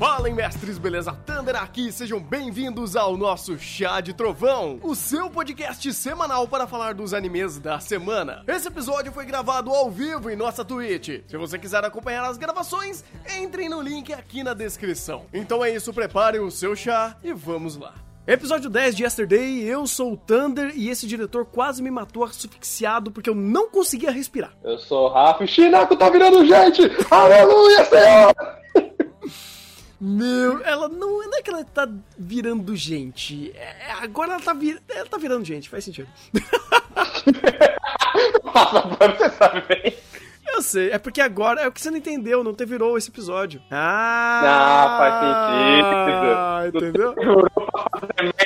Fala, 0.00 0.30
mestres, 0.30 0.78
beleza? 0.78 1.12
Thunder 1.26 1.54
aqui, 1.56 1.92
sejam 1.92 2.18
bem-vindos 2.18 2.96
ao 2.96 3.18
nosso 3.18 3.58
Chá 3.58 4.00
de 4.00 4.14
Trovão, 4.14 4.80
o 4.82 4.94
seu 4.94 5.28
podcast 5.28 5.92
semanal 5.92 6.48
para 6.48 6.66
falar 6.66 6.94
dos 6.94 7.12
animes 7.12 7.58
da 7.58 7.78
semana. 7.80 8.42
Esse 8.48 8.68
episódio 8.68 9.12
foi 9.12 9.26
gravado 9.26 9.70
ao 9.70 9.90
vivo 9.90 10.30
em 10.30 10.36
nossa 10.36 10.64
Twitch. 10.64 11.20
Se 11.28 11.36
você 11.36 11.58
quiser 11.58 11.84
acompanhar 11.84 12.24
as 12.24 12.38
gravações, 12.38 13.04
entrem 13.38 13.68
no 13.68 13.82
link 13.82 14.10
aqui 14.10 14.42
na 14.42 14.54
descrição. 14.54 15.26
Então 15.34 15.62
é 15.62 15.68
isso, 15.68 15.92
preparem 15.92 16.40
o 16.40 16.50
seu 16.50 16.74
chá 16.74 17.14
e 17.22 17.34
vamos 17.34 17.76
lá. 17.76 17.92
Episódio 18.26 18.70
10 18.70 18.96
de 18.96 19.02
Yesterday, 19.02 19.64
eu 19.64 19.86
sou 19.86 20.14
o 20.14 20.16
Thunder 20.16 20.72
e 20.74 20.88
esse 20.88 21.06
diretor 21.06 21.44
quase 21.44 21.82
me 21.82 21.90
matou 21.90 22.24
asfixiado 22.24 23.10
porque 23.10 23.28
eu 23.28 23.34
não 23.34 23.68
conseguia 23.68 24.10
respirar. 24.10 24.54
Eu 24.64 24.78
sou 24.78 25.10
o 25.10 25.12
Rafa 25.12 25.44
e 25.44 25.46
Shinako 25.46 25.94
tá 25.94 26.08
virando 26.08 26.42
gente! 26.46 26.90
Aleluia, 27.10 27.84
Senhor! 27.84 28.60
Meu, 30.00 30.64
ela 30.64 30.88
não, 30.88 31.28
não 31.28 31.38
é 31.38 31.42
que 31.42 31.50
ela 31.50 31.62
tá 31.62 31.86
virando 32.16 32.74
gente. 32.74 33.52
É, 33.54 33.92
agora 34.00 34.32
ela 34.32 34.42
tá, 34.42 34.54
vir, 34.54 34.82
ela 34.88 35.06
tá 35.06 35.18
virando 35.18 35.44
gente, 35.44 35.68
faz 35.68 35.84
sentido. 35.84 36.08
Pano, 38.98 39.16
você 39.16 39.30
sabe 39.30 39.62
bem. 39.68 39.94
Eu 40.60 40.62
sei, 40.62 40.90
é 40.90 40.98
porque 40.98 41.22
agora 41.22 41.62
é 41.62 41.66
o 41.68 41.72
que 41.72 41.80
você 41.80 41.90
não 41.90 41.96
entendeu, 41.96 42.44
não 42.44 42.52
te 42.52 42.66
virou 42.66 42.98
esse 42.98 43.08
episódio. 43.08 43.62
Ah, 43.70 44.96
faz 44.98 46.74
sentido. 46.74 46.76
entendeu? 46.76 47.14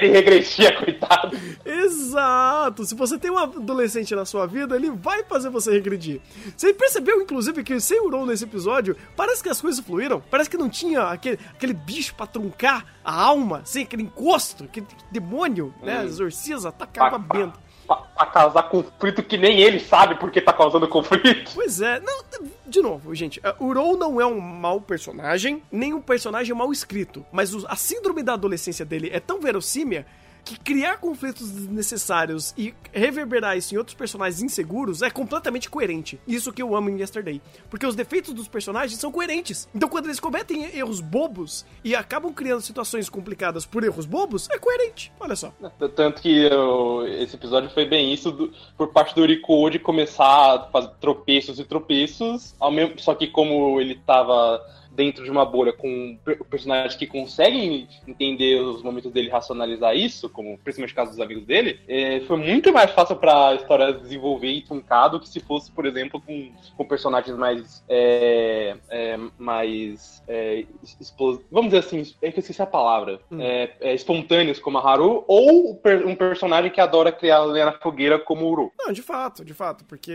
Ele 0.00 0.12
regressia, 0.12 0.76
coitado. 0.76 1.36
Exato! 1.64 2.84
Se 2.84 2.94
você 2.94 3.18
tem 3.18 3.32
um 3.32 3.38
adolescente 3.38 4.14
na 4.14 4.24
sua 4.24 4.46
vida, 4.46 4.76
ele 4.76 4.92
vai 4.92 5.24
fazer 5.24 5.50
você 5.50 5.72
regredir. 5.72 6.20
Você 6.56 6.72
percebeu, 6.72 7.20
inclusive, 7.20 7.64
que 7.64 7.80
sem 7.80 8.00
Urou 8.06 8.24
nesse 8.24 8.44
episódio, 8.44 8.96
parece 9.16 9.42
que 9.42 9.48
as 9.48 9.60
coisas 9.60 9.84
fluíram? 9.84 10.22
Parece 10.30 10.48
que 10.48 10.56
não 10.56 10.68
tinha 10.68 11.02
aquele, 11.08 11.38
aquele 11.52 11.72
bicho 11.74 12.14
pra 12.14 12.26
truncar 12.28 12.84
a 13.04 13.12
alma, 13.12 13.58
assim, 13.64 13.82
aquele 13.82 14.04
encosto, 14.04 14.64
aquele 14.64 14.86
demônio, 15.10 15.74
né? 15.82 16.00
Hum. 16.00 16.04
Exorciza, 16.04 16.68
atacava 16.68 17.18
Pa- 17.18 17.24
pa- 17.26 17.34
bento. 17.38 17.63
Pra, 17.86 18.26
causar 18.26 18.64
conflito 18.64 19.22
que 19.22 19.36
nem 19.36 19.60
ele 19.60 19.78
sabe 19.78 20.14
porque 20.16 20.40
tá 20.40 20.52
causando 20.52 20.88
conflito. 20.88 21.52
Pois 21.54 21.80
é, 21.80 22.00
não, 22.00 22.22
de 22.66 22.80
novo, 22.80 23.14
gente, 23.14 23.40
uh, 23.40 23.64
Urou 23.64 23.96
não 23.96 24.20
é 24.20 24.26
um 24.26 24.40
mau 24.40 24.80
personagem, 24.80 25.62
nem 25.70 25.92
um 25.94 26.00
personagem 26.00 26.54
mal 26.54 26.72
escrito, 26.72 27.24
mas 27.30 27.54
o- 27.54 27.64
a 27.68 27.76
síndrome 27.76 28.22
da 28.22 28.34
adolescência 28.34 28.84
dele 28.84 29.10
é 29.12 29.20
tão 29.20 29.40
verossímil 29.40 30.04
que 30.44 30.58
criar 30.58 30.98
conflitos 30.98 31.50
desnecessários 31.50 32.52
e 32.56 32.74
reverberar 32.92 33.56
isso 33.56 33.74
em 33.74 33.78
outros 33.78 33.96
personagens 33.96 34.42
inseguros 34.42 35.02
é 35.02 35.10
completamente 35.10 35.70
coerente. 35.70 36.20
Isso 36.26 36.52
que 36.52 36.60
eu 36.62 36.76
amo 36.76 36.90
em 36.90 36.98
Yesterday. 37.00 37.40
Porque 37.70 37.86
os 37.86 37.94
defeitos 37.94 38.34
dos 38.34 38.46
personagens 38.48 38.98
são 39.00 39.10
coerentes. 39.10 39.68
Então 39.74 39.88
quando 39.88 40.06
eles 40.06 40.20
cometem 40.20 40.64
erros 40.76 41.00
bobos 41.00 41.64
e 41.82 41.94
acabam 41.94 42.32
criando 42.32 42.60
situações 42.60 43.08
complicadas 43.08 43.64
por 43.64 43.82
erros 43.84 44.06
bobos, 44.06 44.48
é 44.50 44.58
coerente. 44.58 45.12
Olha 45.18 45.34
só. 45.36 45.52
Tanto 45.96 46.20
que 46.20 46.42
eu- 46.44 47.06
esse 47.06 47.36
episódio 47.36 47.70
foi 47.70 47.86
bem 47.86 48.12
isso 48.12 48.30
do- 48.30 48.52
por 48.76 48.88
parte 48.92 49.14
do 49.14 49.22
Uriko 49.22 49.70
de 49.70 49.78
começar 49.78 50.54
a 50.56 50.68
fazer 50.70 50.90
tropeços 51.00 51.58
e 51.58 51.64
tropeços, 51.64 52.54
ao 52.60 52.70
mesmo, 52.70 52.98
só 53.00 53.14
que 53.14 53.26
como 53.26 53.80
ele 53.80 53.94
tava 54.06 54.60
dentro 54.94 55.24
de 55.24 55.30
uma 55.30 55.44
bolha 55.44 55.72
com 55.72 56.16
per- 56.24 56.42
personagens 56.44 56.94
que 56.94 57.06
conseguem 57.06 57.88
entender 58.06 58.60
os 58.60 58.82
momentos 58.82 59.10
dele 59.12 59.28
racionalizar 59.28 59.96
isso, 59.96 60.28
como 60.28 60.56
principalmente 60.58 60.92
o 60.92 60.96
caso 60.96 61.10
dos 61.10 61.20
amigos 61.20 61.44
dele, 61.44 61.80
é, 61.88 62.20
foi 62.20 62.36
muito 62.36 62.72
mais 62.72 62.90
fácil 62.92 63.16
pra 63.16 63.54
história 63.54 63.92
desenvolver 63.92 64.50
e 64.50 64.62
truncado 64.62 65.18
que 65.20 65.28
se 65.28 65.40
fosse, 65.40 65.70
por 65.70 65.84
exemplo, 65.86 66.20
com, 66.20 66.50
com 66.76 66.84
personagens 66.86 67.36
mais 67.36 67.82
é, 67.88 68.76
é, 68.88 69.18
mais 69.38 70.22
é, 70.28 70.64
explos- 71.00 71.40
vamos 71.50 71.70
dizer 71.72 71.78
assim, 71.86 72.14
é 72.22 72.30
que 72.30 72.38
eu 72.38 72.40
esqueci 72.40 72.62
a 72.62 72.66
palavra, 72.66 73.20
Hum. 73.30 73.40
é, 73.40 73.72
é, 73.80 73.94
espontâneos 73.94 74.58
como 74.58 74.78
a 74.78 74.80
Haru, 74.92 75.24
ou 75.26 75.80
um 76.06 76.14
personagem 76.16 76.70
que 76.70 76.80
adora 76.80 77.10
criar 77.10 77.40
lenha 77.44 77.66
na 77.66 77.72
fogueira 77.72 78.18
como 78.18 78.44
o 78.46 78.50
Uru. 78.52 78.72
Não, 78.78 78.92
de 78.92 79.02
fato, 79.02 79.44
de 79.44 79.52
fato, 79.54 79.84
porque 79.84 80.12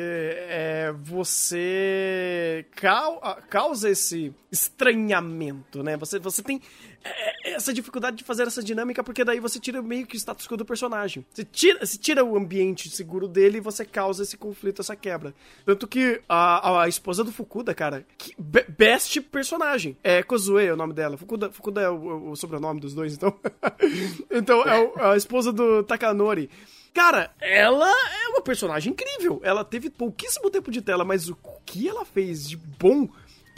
você 1.20 2.66
cau- 2.76 3.20
causa 3.50 3.90
esse 3.90 4.34
estranhamento, 4.70 5.84
né? 5.84 5.98
Você, 5.98 6.20
você 6.20 6.42
tem 6.42 6.62
é, 7.04 7.52
essa 7.54 7.74
dificuldade 7.74 8.18
de 8.18 8.24
fazer 8.24 8.44
essa 8.48 8.64
dinâmica, 8.64 9.04
porque 9.04 9.24
daí 9.24 9.40
você 9.40 9.60
tira 9.60 9.82
meio 9.82 10.06
que 10.06 10.16
o 10.16 10.18
status 10.18 10.48
quo 10.48 10.58
do 10.58 10.66
personagem. 10.66 11.26
Você 11.34 11.44
tira, 11.44 11.86
você 11.86 11.98
tira 11.98 12.24
o 12.24 12.38
ambiente 12.38 12.90
seguro 12.90 13.28
dele 13.28 13.58
e 13.58 13.62
você 13.62 13.84
causa 13.86 14.24
esse 14.24 14.38
conflito, 14.38 14.82
essa 14.82 14.96
quebra. 14.96 15.34
Tanto 15.66 15.88
que 15.88 16.22
a, 16.28 16.82
a 16.84 16.88
esposa 16.88 17.24
do 17.24 17.32
Fukuda, 17.32 17.74
cara, 17.74 18.06
que 18.18 18.34
be- 18.38 18.66
best 18.70 19.20
personagem. 19.22 19.98
É 20.04 20.24
Kozue 20.24 20.66
é 20.66 20.74
o 20.74 20.78
nome 20.78 20.94
dela. 20.94 21.18
Fukuda, 21.18 21.52
Fukuda 21.52 21.82
é 21.82 21.90
o, 21.90 22.32
o 22.32 22.36
sobrenome 22.36 22.80
dos 22.80 22.94
dois, 22.94 23.14
então. 23.14 23.38
então, 24.32 24.64
é 24.64 24.80
o- 24.80 25.12
a 25.12 25.18
esposa 25.18 25.52
do 25.52 25.84
Takanori. 25.84 26.50
Cara, 26.94 27.32
ela 27.40 27.88
é 27.88 28.28
uma 28.30 28.42
personagem 28.42 28.92
incrível. 28.94 29.40
Ela 29.44 29.64
teve 29.64 29.90
pouquíssimo 29.90 30.50
tempo 30.50 30.72
de 30.72 30.82
tela, 30.82 31.06
mas 31.06 31.30
o 31.30 31.38
que 31.66 31.88
ela 31.88 32.04
fez 32.04 32.50
de 32.50 32.58
bom 32.58 33.08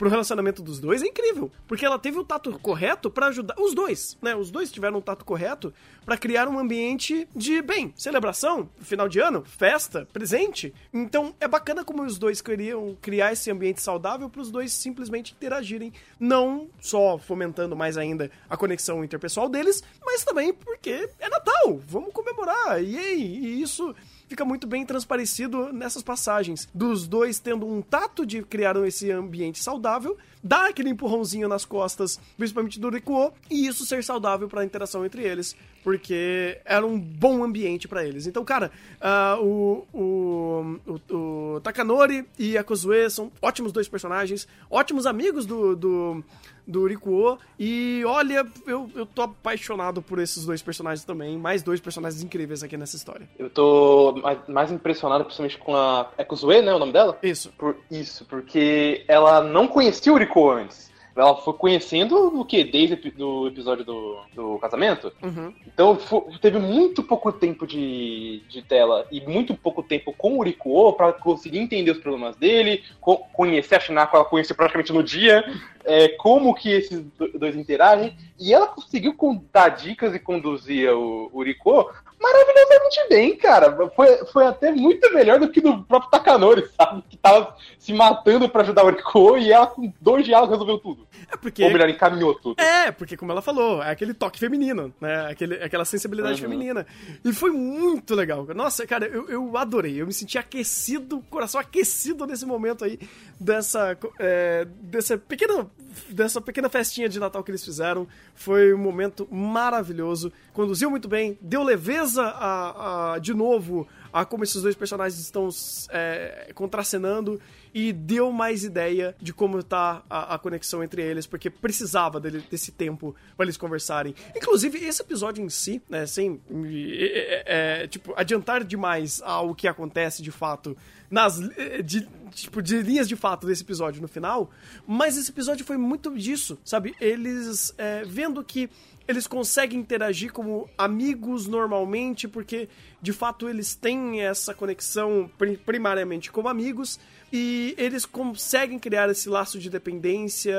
pro 0.02 0.10
relacionamento 0.10 0.64
dos 0.64 0.80
dois 0.80 1.00
é 1.00 1.06
incrível. 1.06 1.48
Porque 1.68 1.86
ela 1.86 1.96
teve 1.96 2.18
o 2.18 2.24
tato 2.24 2.58
correto 2.58 3.08
pra 3.08 3.28
ajudar. 3.28 3.54
Os 3.56 3.72
dois, 3.72 4.18
né? 4.20 4.34
Os 4.34 4.50
dois 4.50 4.72
tiveram 4.72 4.98
o 4.98 5.00
tato 5.00 5.24
correto 5.24 5.72
pra 6.04 6.16
criar 6.16 6.48
um 6.48 6.58
ambiente 6.58 7.28
de, 7.36 7.62
bem, 7.62 7.94
celebração, 7.96 8.68
final 8.80 9.08
de 9.08 9.20
ano, 9.20 9.44
festa, 9.44 10.04
presente. 10.12 10.74
Então 10.92 11.32
é 11.38 11.46
bacana 11.46 11.84
como 11.84 12.02
os 12.02 12.18
dois 12.18 12.40
queriam 12.40 12.96
criar 13.00 13.32
esse 13.32 13.48
ambiente 13.48 13.80
saudável 13.80 14.28
pros 14.28 14.50
dois 14.50 14.72
simplesmente 14.72 15.34
interagirem. 15.34 15.92
Não 16.18 16.66
só 16.80 17.16
fomentando 17.16 17.76
mais 17.76 17.96
ainda 17.96 18.28
a 18.50 18.56
conexão 18.56 19.04
interpessoal 19.04 19.48
deles, 19.48 19.84
mas 20.04 20.24
também 20.24 20.52
porque 20.52 21.08
é 21.20 21.28
Natal. 21.28 21.80
Vamos 21.86 22.12
comemorar. 22.12 22.82
E 22.82 22.96
e 22.96 23.62
isso 23.62 23.94
fica 24.32 24.46
muito 24.46 24.66
bem 24.66 24.86
transparecido 24.86 25.70
nessas 25.74 26.02
passagens. 26.02 26.66
Dos 26.72 27.06
dois 27.06 27.38
tendo 27.38 27.66
um 27.66 27.82
tato 27.82 28.24
de 28.24 28.42
criar 28.42 28.74
esse 28.86 29.10
ambiente 29.10 29.62
saudável, 29.62 30.16
dar 30.42 30.70
aquele 30.70 30.88
empurrãozinho 30.88 31.48
nas 31.48 31.66
costas, 31.66 32.18
principalmente 32.38 32.80
do 32.80 32.88
Rikuo, 32.88 33.30
e 33.50 33.66
isso 33.66 33.84
ser 33.84 34.02
saudável 34.02 34.48
para 34.48 34.62
a 34.62 34.64
interação 34.64 35.04
entre 35.04 35.22
eles, 35.22 35.54
porque 35.82 36.60
era 36.64 36.86
um 36.86 36.98
bom 36.98 37.42
ambiente 37.42 37.88
para 37.88 38.04
eles. 38.04 38.26
Então, 38.26 38.44
cara, 38.44 38.70
ah, 39.00 39.38
o, 39.40 39.86
o, 39.92 40.78
o, 41.10 41.16
o 41.56 41.60
Takanori 41.60 42.26
e 42.38 42.56
a 42.56 42.64
Kozue 42.64 43.10
são 43.10 43.30
ótimos 43.40 43.72
dois 43.72 43.88
personagens, 43.88 44.46
ótimos 44.70 45.06
amigos 45.06 45.46
do, 45.46 45.76
do 45.76 46.24
do 46.66 46.86
Rikuo. 46.86 47.38
E 47.58 48.02
olha, 48.06 48.46
eu, 48.66 48.90
eu 48.94 49.06
tô 49.06 49.22
apaixonado 49.22 50.00
por 50.00 50.18
esses 50.18 50.44
dois 50.44 50.62
personagens 50.62 51.04
também. 51.04 51.36
Mais 51.36 51.62
dois 51.62 51.80
personagens 51.80 52.22
incríveis 52.22 52.62
aqui 52.62 52.76
nessa 52.76 52.96
história. 52.96 53.28
Eu 53.38 53.50
tô 53.50 54.14
mais, 54.22 54.38
mais 54.48 54.72
impressionado, 54.72 55.24
principalmente 55.24 55.58
com 55.58 55.76
a. 55.76 56.10
É 56.16 56.24
Kozue, 56.24 56.62
né? 56.62 56.72
O 56.72 56.78
nome 56.78 56.92
dela? 56.92 57.18
Isso. 57.22 57.52
Por 57.58 57.76
isso, 57.90 58.24
porque 58.26 59.04
ela 59.08 59.42
não 59.42 59.66
conhecia 59.66 60.12
o 60.12 60.14
Uriko 60.14 60.50
antes. 60.50 60.91
Ela 61.14 61.36
foi 61.36 61.52
conhecendo 61.54 62.40
o 62.40 62.44
que? 62.44 62.64
Desde 62.64 62.94
o 62.94 63.12
do 63.12 63.46
episódio 63.48 63.84
do, 63.84 64.18
do 64.34 64.58
casamento? 64.58 65.12
Uhum. 65.22 65.52
Então 65.66 65.96
fo- 65.96 66.26
teve 66.40 66.58
muito 66.58 67.02
pouco 67.02 67.30
tempo 67.30 67.66
de, 67.66 68.42
de 68.48 68.62
tela 68.62 69.06
e 69.12 69.20
muito 69.20 69.54
pouco 69.54 69.82
tempo 69.82 70.14
com 70.16 70.34
o 70.34 70.38
Urikuo 70.38 70.92
pra 70.94 71.12
conseguir 71.12 71.58
entender 71.58 71.90
os 71.90 71.98
problemas 71.98 72.34
dele, 72.36 72.82
co- 73.00 73.18
conhecer 73.32 73.74
a 73.74 73.80
Shinako, 73.80 74.16
ela 74.16 74.24
conheceu 74.24 74.56
praticamente 74.56 74.92
no 74.92 75.02
dia, 75.02 75.44
é, 75.84 76.08
como 76.08 76.54
que 76.54 76.70
esses 76.70 77.00
do- 77.18 77.38
dois 77.38 77.56
interagem, 77.56 78.16
e 78.40 78.54
ela 78.54 78.66
conseguiu 78.68 79.14
con- 79.14 79.44
dar 79.52 79.68
dicas 79.68 80.14
e 80.14 80.18
conduzir 80.18 80.90
o 80.94 81.30
Uriko 81.32 81.90
maravilhosamente 82.22 83.08
bem, 83.08 83.36
cara. 83.36 83.90
Foi, 83.90 84.24
foi 84.26 84.46
até 84.46 84.70
muito 84.72 85.12
melhor 85.12 85.38
do 85.40 85.50
que 85.50 85.60
do 85.60 85.82
próprio 85.84 86.10
Takanori, 86.10 86.66
sabe? 86.76 87.02
Que 87.08 87.16
tava 87.16 87.54
se 87.78 87.92
matando 87.92 88.48
pra 88.48 88.62
ajudar 88.62 88.84
o 88.84 88.86
Uriko 88.86 89.36
e 89.36 89.52
ela 89.52 89.66
com 89.66 89.92
dois 90.00 90.24
diálogos 90.24 90.52
resolveu 90.52 90.78
tudo. 90.78 91.06
É 91.30 91.36
porque. 91.36 91.64
Ou 91.64 91.70
melhor, 91.70 91.88
encaminhou 91.88 92.34
tudo. 92.34 92.60
É, 92.60 92.90
porque 92.92 93.16
como 93.16 93.32
ela 93.32 93.42
falou, 93.42 93.82
é 93.82 93.90
aquele 93.90 94.14
toque 94.14 94.38
feminino, 94.38 94.92
né? 95.00 95.26
Aquele, 95.30 95.54
aquela 95.62 95.84
sensibilidade 95.84 96.42
Uhum. 96.42 96.50
feminina. 96.50 96.86
E 97.24 97.32
foi 97.32 97.50
muito 97.50 98.14
legal. 98.14 98.46
Nossa, 98.54 98.86
cara, 98.86 99.06
eu, 99.06 99.28
eu 99.28 99.56
adorei. 99.56 100.00
Eu 100.00 100.06
me 100.06 100.12
senti 100.12 100.38
aquecido, 100.38 101.22
coração 101.30 101.60
aquecido 101.60 102.26
nesse 102.26 102.46
momento 102.46 102.84
aí 102.84 102.98
dessa, 103.40 103.96
é, 104.18 104.66
dessa 104.80 105.18
pequena 105.18 105.66
dessa 106.08 106.40
pequena 106.40 106.70
festinha 106.70 107.06
de 107.06 107.20
Natal 107.20 107.42
que 107.44 107.50
eles 107.50 107.64
fizeram. 107.64 108.06
Foi 108.34 108.72
um 108.72 108.78
momento 108.78 109.28
maravilhoso. 109.30 110.32
Conduziu 110.54 110.90
muito 110.90 111.06
bem, 111.08 111.38
deu 111.40 111.62
leveza 111.62 112.11
a, 112.18 113.14
a- 113.14 113.18
de 113.18 113.32
novo 113.34 113.86
a 114.12 114.24
como 114.26 114.44
esses 114.44 114.60
dois 114.62 114.74
personagens 114.76 115.18
estão 115.18 115.48
é, 115.90 116.50
contracenando 116.54 117.40
e 117.72 117.92
deu 117.94 118.30
mais 118.30 118.62
ideia 118.62 119.16
de 119.18 119.32
como 119.32 119.62
tá 119.62 120.02
a, 120.10 120.34
a 120.34 120.38
conexão 120.38 120.84
entre 120.84 121.00
eles, 121.00 121.26
porque 121.26 121.48
precisava 121.48 122.20
dele, 122.20 122.44
desse 122.50 122.70
tempo 122.72 123.16
para 123.34 123.46
eles 123.46 123.56
conversarem. 123.56 124.14
Inclusive, 124.36 124.84
esse 124.84 125.00
episódio 125.00 125.42
em 125.42 125.48
si, 125.48 125.80
né, 125.88 126.04
sem 126.06 126.38
é, 126.86 127.82
é, 127.84 127.86
tipo, 127.86 128.12
adiantar 128.14 128.64
demais 128.64 129.22
ao 129.24 129.54
que 129.54 129.66
acontece 129.66 130.22
de 130.22 130.30
fato 130.30 130.76
nas 131.12 131.38
de, 131.84 132.08
tipo, 132.30 132.62
de 132.62 132.80
linhas 132.80 133.06
de 133.06 133.14
fato 133.14 133.46
desse 133.46 133.62
episódio 133.62 134.00
no 134.00 134.08
final, 134.08 134.50
mas 134.86 135.18
esse 135.18 135.30
episódio 135.30 135.64
foi 135.64 135.76
muito 135.76 136.10
disso, 136.16 136.58
sabe? 136.64 136.94
Eles 136.98 137.74
é, 137.76 138.02
vendo 138.04 138.42
que 138.42 138.70
eles 139.06 139.26
conseguem 139.26 139.78
interagir 139.78 140.32
como 140.32 140.70
amigos 140.78 141.46
normalmente, 141.46 142.26
porque 142.26 142.68
de 143.00 143.12
fato 143.12 143.46
eles 143.46 143.74
têm 143.74 144.22
essa 144.22 144.54
conexão 144.54 145.30
primariamente 145.66 146.32
como 146.32 146.48
amigos, 146.48 146.98
e 147.30 147.74
eles 147.76 148.06
conseguem 148.06 148.78
criar 148.78 149.10
esse 149.10 149.28
laço 149.28 149.58
de 149.58 149.68
dependência 149.68 150.56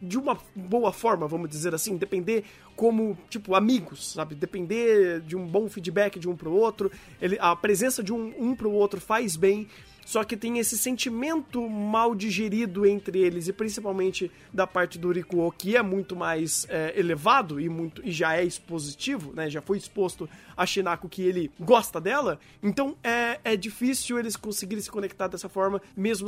de 0.00 0.18
uma 0.18 0.38
boa 0.54 0.92
forma, 0.92 1.26
vamos 1.26 1.48
dizer 1.48 1.74
assim, 1.74 1.96
depender 1.96 2.44
como, 2.76 3.16
tipo, 3.28 3.54
amigos, 3.54 4.12
sabe? 4.12 4.34
Depender 4.34 5.20
de 5.20 5.36
um 5.36 5.46
bom 5.46 5.68
feedback 5.68 6.18
de 6.18 6.28
um 6.28 6.36
pro 6.36 6.52
outro, 6.52 6.90
ele, 7.20 7.36
a 7.40 7.54
presença 7.56 8.02
de 8.02 8.12
um, 8.12 8.32
um 8.38 8.54
pro 8.54 8.70
outro 8.70 9.00
faz 9.00 9.36
bem, 9.36 9.66
só 10.08 10.24
que 10.24 10.38
tem 10.38 10.58
esse 10.58 10.78
sentimento 10.78 11.68
mal 11.68 12.14
digerido 12.14 12.86
entre 12.86 13.18
eles, 13.18 13.46
e 13.46 13.52
principalmente 13.52 14.32
da 14.50 14.66
parte 14.66 14.98
do 14.98 15.12
Rikuo, 15.12 15.52
que 15.52 15.76
é 15.76 15.82
muito 15.82 16.16
mais 16.16 16.66
é, 16.70 16.98
elevado 16.98 17.60
e, 17.60 17.68
muito, 17.68 18.00
e 18.02 18.10
já 18.10 18.34
é 18.34 18.42
expositivo, 18.42 19.34
né? 19.34 19.50
Já 19.50 19.60
foi 19.60 19.76
exposto 19.76 20.26
a 20.56 20.64
Shinako 20.64 21.10
que 21.10 21.20
ele 21.20 21.50
gosta 21.60 22.00
dela. 22.00 22.40
Então 22.62 22.96
é, 23.04 23.38
é 23.44 23.54
difícil 23.54 24.18
eles 24.18 24.34
conseguirem 24.34 24.82
se 24.82 24.90
conectar 24.90 25.28
dessa 25.28 25.46
forma, 25.46 25.78
mesmo 25.94 26.26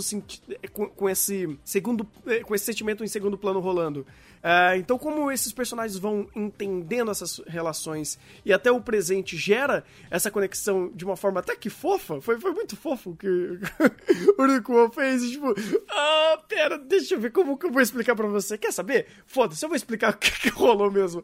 com, 0.75 0.87
com, 0.87 1.09
esse 1.09 1.59
segundo, 1.65 2.07
é, 2.27 2.41
com 2.41 2.55
esse 2.55 2.67
sentimento 2.67 3.03
em 3.03 3.09
segundo 3.09 3.39
plano 3.39 3.61
rolando. 3.61 4.07
Uh, 4.41 4.77
então, 4.79 4.99
como 4.99 5.31
esses 5.31 5.53
personagens 5.53 5.99
vão 5.99 6.27
entendendo 6.35 7.11
essas 7.11 7.43
relações 7.47 8.19
e 8.45 8.53
até 8.53 8.71
o 8.73 8.81
presente 8.81 9.37
gera 9.37 9.85
essa 10.11 10.31
conexão 10.31 10.91
de 10.95 11.05
uma 11.05 11.15
forma 11.17 11.41
até 11.41 11.55
que 11.55 11.69
fofa, 11.69 12.21
foi, 12.23 12.41
foi 12.41 12.53
muito 12.53 12.75
fofo 12.75 13.15
que 13.17 13.29
o 14.39 14.47
Rikuo 14.47 14.91
fez. 14.91 15.31
Tipo, 15.31 15.55
ah, 15.91 16.43
pera, 16.49 16.79
deixa 16.79 17.15
eu 17.15 17.21
ver 17.21 17.33
como 17.33 17.59
que 17.59 17.67
eu 17.67 17.71
vou 17.71 17.83
explicar 17.83 18.17
pra 18.17 18.27
você. 18.27 18.57
Quer 18.57 18.73
saber? 18.73 19.07
Foda-se, 19.27 19.65
eu 19.65 19.69
vou 19.69 19.77
explicar 19.77 20.13
o 20.15 20.17
que, 20.17 20.31
que 20.31 20.49
rolou 20.49 20.91
mesmo. 20.91 21.23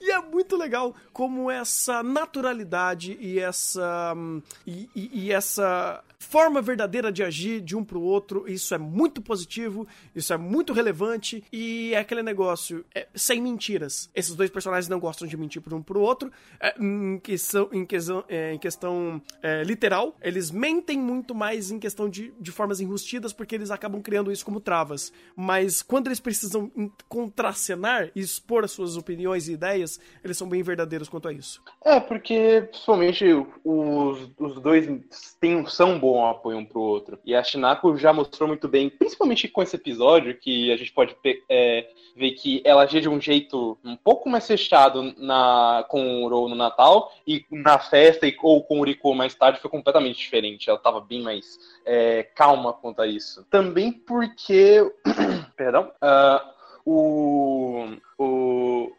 E 0.00 0.10
é 0.10 0.20
muito 0.20 0.56
legal 0.56 0.94
como 1.12 1.50
essa 1.50 2.02
naturalidade 2.02 3.16
e 3.20 3.38
essa. 3.38 4.14
e, 4.66 4.90
e, 4.94 5.26
e 5.26 5.32
essa 5.32 6.02
forma 6.18 6.60
verdadeira 6.60 7.12
de 7.12 7.22
agir 7.22 7.60
de 7.60 7.76
um 7.76 7.84
pro 7.84 8.00
outro, 8.00 8.44
isso 8.48 8.74
é 8.74 8.78
muito 8.78 9.20
positivo, 9.20 9.86
isso 10.14 10.32
é 10.32 10.36
muito 10.36 10.72
relevante 10.72 11.42
e 11.52 11.92
é 11.94 11.98
aquele 11.98 12.22
negócio 12.22 12.84
é, 12.94 13.06
sem 13.14 13.40
mentiras. 13.40 14.10
Esses 14.14 14.34
dois 14.34 14.50
personagens 14.50 14.88
não 14.88 14.98
gostam 14.98 15.26
de 15.26 15.36
mentir 15.36 15.62
por 15.62 15.74
um 15.74 15.82
pro 15.82 16.00
outro, 16.00 16.30
é, 16.60 16.74
em 16.80 17.18
questão, 17.18 17.68
em 17.72 17.84
questão, 17.84 18.24
é, 18.28 18.52
em 18.52 18.58
questão 18.58 19.20
é, 19.42 19.62
literal, 19.62 20.16
eles 20.20 20.50
mentem 20.50 20.98
muito 20.98 21.34
mais 21.34 21.70
em 21.70 21.78
questão 21.78 22.08
de, 22.08 22.32
de 22.40 22.50
formas 22.50 22.80
enrustidas 22.80 23.32
porque 23.32 23.54
eles 23.54 23.70
acabam 23.70 24.00
criando 24.00 24.32
isso 24.32 24.44
como 24.44 24.60
travas. 24.60 25.12
Mas 25.34 25.82
quando 25.82 26.08
eles 26.08 26.20
precisam 26.20 26.70
contracenar 27.08 28.10
e 28.14 28.20
expor 28.20 28.64
as 28.64 28.70
suas 28.70 28.96
opiniões 28.96 29.48
e 29.48 29.52
ideias, 29.52 30.00
eles 30.24 30.36
são 30.36 30.48
bem 30.48 30.62
verdadeiros 30.62 31.08
quanto 31.08 31.28
a 31.28 31.32
isso. 31.32 31.62
É, 31.84 32.00
porque 32.00 32.68
principalmente 32.70 33.24
os, 33.64 34.30
os 34.38 34.60
dois 34.60 34.86
têm, 35.40 35.66
são 35.66 35.98
bom 36.12 36.26
apoio 36.26 36.58
um 36.58 36.64
pro 36.64 36.80
outro. 36.80 37.18
E 37.24 37.34
a 37.34 37.42
Shinako 37.42 37.96
já 37.96 38.12
mostrou 38.12 38.48
muito 38.48 38.68
bem, 38.68 38.88
principalmente 38.88 39.48
com 39.48 39.62
esse 39.62 39.76
episódio, 39.76 40.36
que 40.36 40.72
a 40.72 40.76
gente 40.76 40.92
pode 40.92 41.16
é, 41.48 41.88
ver 42.14 42.30
que 42.32 42.62
ela 42.64 42.82
agia 42.82 43.00
de 43.00 43.08
um 43.08 43.20
jeito 43.20 43.76
um 43.84 43.96
pouco 43.96 44.28
mais 44.28 44.46
fechado 44.46 45.14
na, 45.18 45.84
com 45.88 46.24
o 46.24 46.28
Ro 46.28 46.48
no 46.48 46.54
Natal, 46.54 47.12
e 47.26 47.44
na 47.50 47.78
festa 47.78 48.26
e, 48.26 48.36
ou 48.42 48.62
com 48.62 48.80
o 48.80 48.84
Riko 48.84 49.14
mais 49.14 49.34
tarde 49.34 49.60
foi 49.60 49.70
completamente 49.70 50.18
diferente. 50.18 50.70
Ela 50.70 50.78
tava 50.78 51.00
bem 51.00 51.22
mais 51.22 51.58
é, 51.84 52.22
calma 52.22 52.72
quanto 52.72 53.02
a 53.02 53.06
isso. 53.06 53.44
Também 53.50 53.92
porque. 53.92 54.80
Perdão. 55.56 55.90
Uh, 56.02 56.56
o, 56.88 57.86
o, 58.18 58.90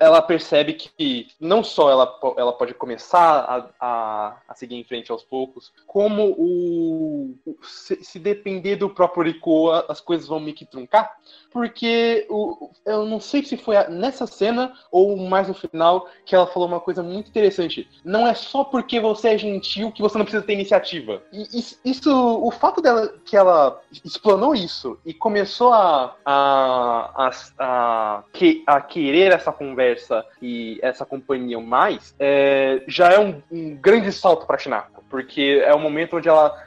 ela 0.00 0.20
percebe 0.22 0.74
que 0.74 1.28
não 1.40 1.62
só 1.64 1.90
ela, 1.90 2.18
ela 2.36 2.52
pode 2.52 2.74
começar 2.74 3.20
a, 3.20 3.68
a, 3.80 4.36
a 4.48 4.54
seguir 4.54 4.76
em 4.76 4.84
frente 4.84 5.10
aos 5.10 5.22
poucos, 5.22 5.72
como 5.86 6.34
o, 6.38 7.34
se, 7.62 8.02
se 8.02 8.18
depender 8.18 8.76
do 8.76 8.90
próprio 8.90 9.24
Rico, 9.24 9.70
as 9.70 10.00
coisas 10.00 10.26
vão 10.26 10.40
meio 10.40 10.56
que 10.56 10.64
truncar. 10.64 11.16
Porque 11.50 12.26
o, 12.28 12.70
eu 12.84 13.06
não 13.06 13.18
sei 13.18 13.42
se 13.42 13.56
foi 13.56 13.76
nessa 13.88 14.26
cena 14.26 14.74
ou 14.90 15.16
mais 15.16 15.48
no 15.48 15.54
final 15.54 16.08
que 16.24 16.34
ela 16.34 16.46
falou 16.46 16.68
uma 16.68 16.80
coisa 16.80 17.02
muito 17.02 17.28
interessante. 17.28 17.88
Não 18.04 18.26
é 18.26 18.34
só 18.34 18.62
porque 18.62 19.00
você 19.00 19.30
é 19.30 19.38
gentil 19.38 19.90
que 19.90 20.02
você 20.02 20.18
não 20.18 20.24
precisa 20.24 20.44
ter 20.44 20.52
iniciativa. 20.52 21.22
E 21.32 21.46
isso, 21.84 22.10
o 22.12 22.50
fato 22.50 22.82
dela 22.82 23.14
que 23.24 23.36
ela 23.36 23.80
explanou 24.04 24.54
isso 24.54 24.98
e 25.04 25.14
começou 25.14 25.72
a, 25.72 26.14
a, 26.24 27.26
a 27.26 27.30
a, 27.58 28.22
que, 28.32 28.62
a 28.66 28.80
querer 28.80 29.32
essa 29.32 29.52
conversa 29.52 30.24
e 30.42 30.78
essa 30.82 31.06
companhia 31.06 31.60
mais, 31.60 32.14
é, 32.18 32.82
já 32.88 33.12
é 33.12 33.18
um, 33.18 33.40
um 33.50 33.76
grande 33.76 34.10
salto 34.10 34.44
para 34.44 34.58
Shinako, 34.58 35.04
porque 35.08 35.62
é 35.64 35.72
o 35.72 35.78
momento 35.78 36.16
onde 36.16 36.28
ela 36.28 36.66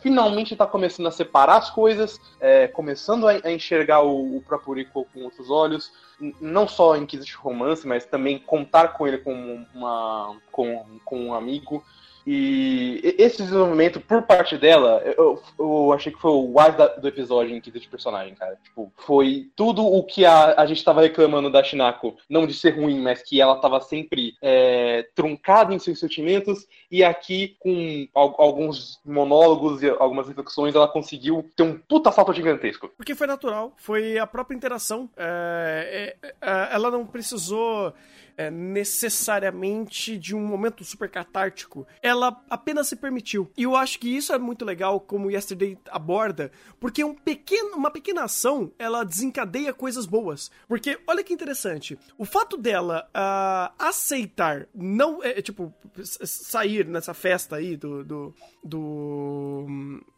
finalmente 0.00 0.54
está 0.54 0.66
começando 0.66 1.08
a 1.08 1.10
separar 1.10 1.56
as 1.56 1.68
coisas, 1.68 2.20
é, 2.40 2.68
começando 2.68 3.28
a, 3.28 3.32
a 3.44 3.50
enxergar 3.50 4.02
o, 4.02 4.36
o 4.36 4.42
com 4.42 5.24
outros 5.24 5.50
olhos, 5.50 5.92
não 6.40 6.68
só 6.68 6.96
em 6.96 7.04
quesito 7.04 7.38
romance, 7.38 7.86
mas 7.86 8.06
também 8.06 8.38
contar 8.38 8.88
com 8.88 9.06
ele 9.06 9.18
como 9.18 9.66
uma, 9.74 10.36
com, 10.50 10.86
com 11.04 11.26
um 11.26 11.34
amigo. 11.34 11.84
E 12.26 13.16
esse 13.18 13.42
desenvolvimento 13.42 14.00
por 14.00 14.22
parte 14.22 14.56
dela, 14.56 15.02
eu, 15.04 15.42
eu 15.58 15.92
achei 15.92 16.12
que 16.12 16.20
foi 16.20 16.30
o 16.30 16.56
wise 16.56 17.00
do 17.00 17.08
episódio 17.08 17.54
em 17.54 17.60
quesito 17.60 17.82
de 17.82 17.88
personagem, 17.88 18.34
cara. 18.34 18.56
Tipo, 18.62 18.92
foi 18.96 19.50
tudo 19.56 19.84
o 19.84 20.04
que 20.04 20.24
a, 20.24 20.54
a 20.60 20.66
gente 20.66 20.84
tava 20.84 21.02
reclamando 21.02 21.50
da 21.50 21.62
Shinako, 21.62 22.16
não 22.28 22.46
de 22.46 22.54
ser 22.54 22.76
ruim, 22.78 23.00
mas 23.00 23.22
que 23.22 23.40
ela 23.40 23.56
tava 23.56 23.80
sempre 23.80 24.34
é, 24.40 25.08
truncada 25.14 25.74
em 25.74 25.78
seus 25.78 25.98
sentimentos, 25.98 26.66
e 26.90 27.02
aqui, 27.02 27.56
com 27.58 28.06
alguns 28.14 29.00
monólogos 29.04 29.82
e 29.82 29.88
algumas 29.88 30.28
reflexões, 30.28 30.74
ela 30.74 30.86
conseguiu 30.86 31.50
ter 31.56 31.62
um 31.62 31.78
puta 31.78 32.12
salto 32.12 32.32
gigantesco. 32.32 32.90
Porque 32.96 33.14
foi 33.14 33.26
natural, 33.26 33.72
foi 33.76 34.18
a 34.18 34.26
própria 34.26 34.54
interação. 34.54 35.08
É, 35.16 36.16
é, 36.22 36.28
é 36.40 36.68
ela 36.72 36.90
não 36.90 37.06
precisou 37.06 37.92
é, 38.36 38.50
necessariamente 38.50 40.18
de 40.18 40.34
um 40.34 40.44
momento 40.44 40.84
super 40.84 41.08
catártico. 41.08 41.86
Ela 42.02 42.42
apenas 42.48 42.88
se 42.88 42.96
permitiu. 42.96 43.50
E 43.56 43.64
eu 43.64 43.76
acho 43.76 43.98
que 43.98 44.14
isso 44.14 44.32
é 44.32 44.38
muito 44.38 44.64
legal 44.64 45.00
como 45.00 45.30
Yesterday 45.30 45.78
aborda, 45.90 46.50
porque 46.80 47.04
um 47.04 47.14
pequeno, 47.14 47.76
uma 47.76 47.90
pequena 47.90 48.24
ação, 48.24 48.72
ela 48.78 49.04
desencadeia 49.04 49.72
coisas 49.72 50.06
boas. 50.06 50.50
Porque, 50.68 50.98
olha 51.06 51.24
que 51.24 51.32
interessante, 51.32 51.98
o 52.16 52.24
fato 52.24 52.56
dela 52.56 53.08
uh, 53.08 53.74
aceitar, 53.78 54.66
não, 54.74 55.22
é, 55.22 55.40
tipo, 55.42 55.72
sair 56.02 56.86
nessa 56.86 57.14
festa 57.14 57.56
aí 57.56 57.76
do, 57.76 58.04
do, 58.04 58.34
do, 58.62 59.66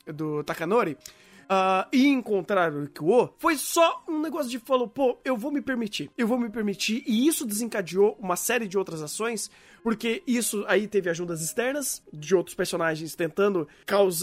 do 0.07 0.45
Takanori, 0.45 0.97
uh, 1.45 1.89
e 1.93 2.07
encontrar 2.07 2.73
o 2.73 2.83
Rikuo, 2.83 3.31
foi 3.39 3.57
só 3.57 4.05
um 4.09 4.21
negócio 4.21 4.51
de 4.51 4.59
falou, 4.59 4.89
pô, 4.89 5.19
eu 5.25 5.37
vou 5.37 5.51
me 5.51 5.61
permitir, 5.61 6.11
eu 6.17 6.27
vou 6.27 6.39
me 6.39 6.51
permitir, 6.51 7.03
e 7.07 7.27
isso 7.27 7.47
desencadeou 7.47 8.17
uma 8.21 8.37
série 8.37 8.67
de 8.67 8.79
outras 8.79 9.03
ações, 9.03 9.51
porque 9.83 10.23
isso 10.27 10.65
aí 10.67 10.89
teve 10.89 11.11
ajudas 11.11 11.43
externas 11.43 12.03
de 12.13 12.35
outros 12.35 12.55
personagens 12.55 13.15
tentando 13.15 13.69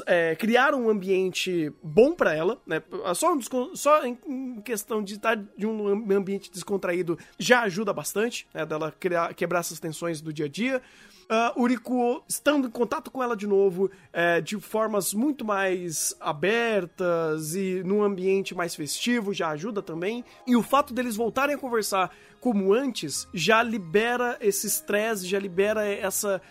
é, 0.08 0.36
criar 0.36 0.74
um 0.74 0.90
ambiente 0.90 1.72
bom 1.84 2.14
para 2.14 2.34
ela, 2.34 2.60
né? 2.66 2.82
Só, 3.14 3.34
um, 3.34 3.76
só 3.76 4.04
em 4.04 4.62
questão 4.62 5.04
de 5.04 5.16
estar 5.16 5.36
de 5.36 5.68
um 5.68 6.12
ambiente 6.12 6.52
descontraído 6.52 7.18
já 7.38 7.62
ajuda 7.62 7.94
bastante, 7.94 8.48
né? 8.54 8.66
Dela 8.66 8.92
criar, 9.00 9.34
quebrar 9.36 9.60
essas 9.60 9.80
tensões 9.80 10.20
do 10.20 10.34
dia 10.34 10.46
a 10.46 10.50
dia 10.50 10.82
uh, 11.32 11.60
Uriko 11.60 12.24
estando 12.28 12.68
em 12.68 12.72
contato 12.72 13.10
com 13.10 13.24
ela 13.24 13.36
de 13.36 13.48
novo, 13.48 13.90
é, 14.12 14.42
de 14.42 14.60
formas 14.60 15.14
muito 15.14 15.46
mais 15.46 16.14
abertas 16.20 17.56
e 17.56 17.82
num 17.86 18.04
ambiente 18.04 18.54
mais 18.54 18.76
festivo 18.76 19.34
já 19.34 19.50
ajuda 19.50 19.82
também. 19.82 20.26
E 20.46 20.56
o 20.56 20.62
fato 20.62 20.94
deles 20.94 21.16
voltarem 21.16 21.56
a 21.56 21.58
conversar 21.58 22.14
como 22.42 22.74
antes 22.74 23.28
já 23.34 23.64
libera 23.64 24.38
esse 24.42 24.68
estresse, 24.68 25.26
já 25.26 25.40
libera 25.40 25.86
essa 25.88 26.42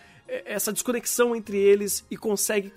essa 0.45 0.71
desconexão 0.71 1.35
entre 1.35 1.57
eles 1.57 2.05
e 2.09 2.15
consegue 2.15 2.71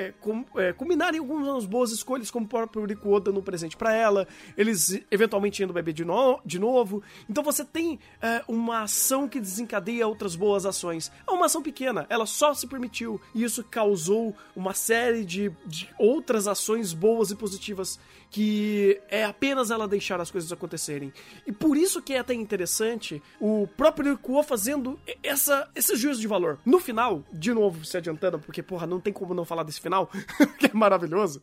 é, 0.00 0.14
com, 0.18 0.46
é, 0.56 0.72
combinarem 0.72 1.20
algumas 1.20 1.66
boas 1.66 1.92
escolhas, 1.92 2.30
como 2.30 2.46
o 2.46 2.48
próprio 2.48 2.86
Rico 2.86 3.10
Oda 3.10 3.30
no 3.30 3.42
presente 3.42 3.76
para 3.76 3.92
ela, 3.92 4.26
eles 4.56 4.98
eventualmente 5.10 5.62
indo 5.62 5.74
beber 5.74 5.92
de, 5.92 6.06
no, 6.06 6.40
de 6.44 6.58
novo. 6.58 7.02
Então 7.28 7.44
você 7.44 7.64
tem 7.64 8.00
é, 8.22 8.42
uma 8.48 8.84
ação 8.84 9.28
que 9.28 9.38
desencadeia 9.38 10.08
outras 10.08 10.34
boas 10.34 10.64
ações. 10.64 11.12
É 11.28 11.30
uma 11.30 11.46
ação 11.46 11.62
pequena, 11.62 12.06
ela 12.08 12.24
só 12.24 12.54
se 12.54 12.66
permitiu, 12.66 13.20
e 13.34 13.44
isso 13.44 13.62
causou 13.62 14.34
uma 14.56 14.72
série 14.72 15.22
de, 15.22 15.52
de 15.66 15.88
outras 15.98 16.48
ações 16.48 16.94
boas 16.94 17.30
e 17.30 17.36
positivas 17.36 17.98
que 18.30 19.00
é 19.08 19.24
apenas 19.24 19.70
ela 19.70 19.88
deixar 19.88 20.20
as 20.20 20.30
coisas 20.30 20.52
acontecerem. 20.52 21.12
E 21.46 21.52
por 21.52 21.76
isso 21.76 22.00
que 22.00 22.14
é 22.14 22.20
até 22.20 22.32
interessante 22.32 23.20
o 23.40 23.66
próprio 23.76 24.12
Rikuo 24.12 24.42
fazendo 24.42 24.98
essa, 25.22 25.68
esse 25.74 25.96
juízo 25.96 26.20
de 26.20 26.28
valor. 26.28 26.58
No 26.64 26.78
final, 26.78 27.24
de 27.32 27.52
novo 27.52 27.84
se 27.84 27.96
adiantando, 27.96 28.38
porque, 28.38 28.62
porra, 28.62 28.86
não 28.86 29.00
tem 29.00 29.12
como 29.12 29.34
não 29.34 29.44
falar 29.44 29.64
desse 29.64 29.80
final, 29.80 29.89
que 30.58 30.66
é 30.66 30.70
maravilhoso. 30.72 31.42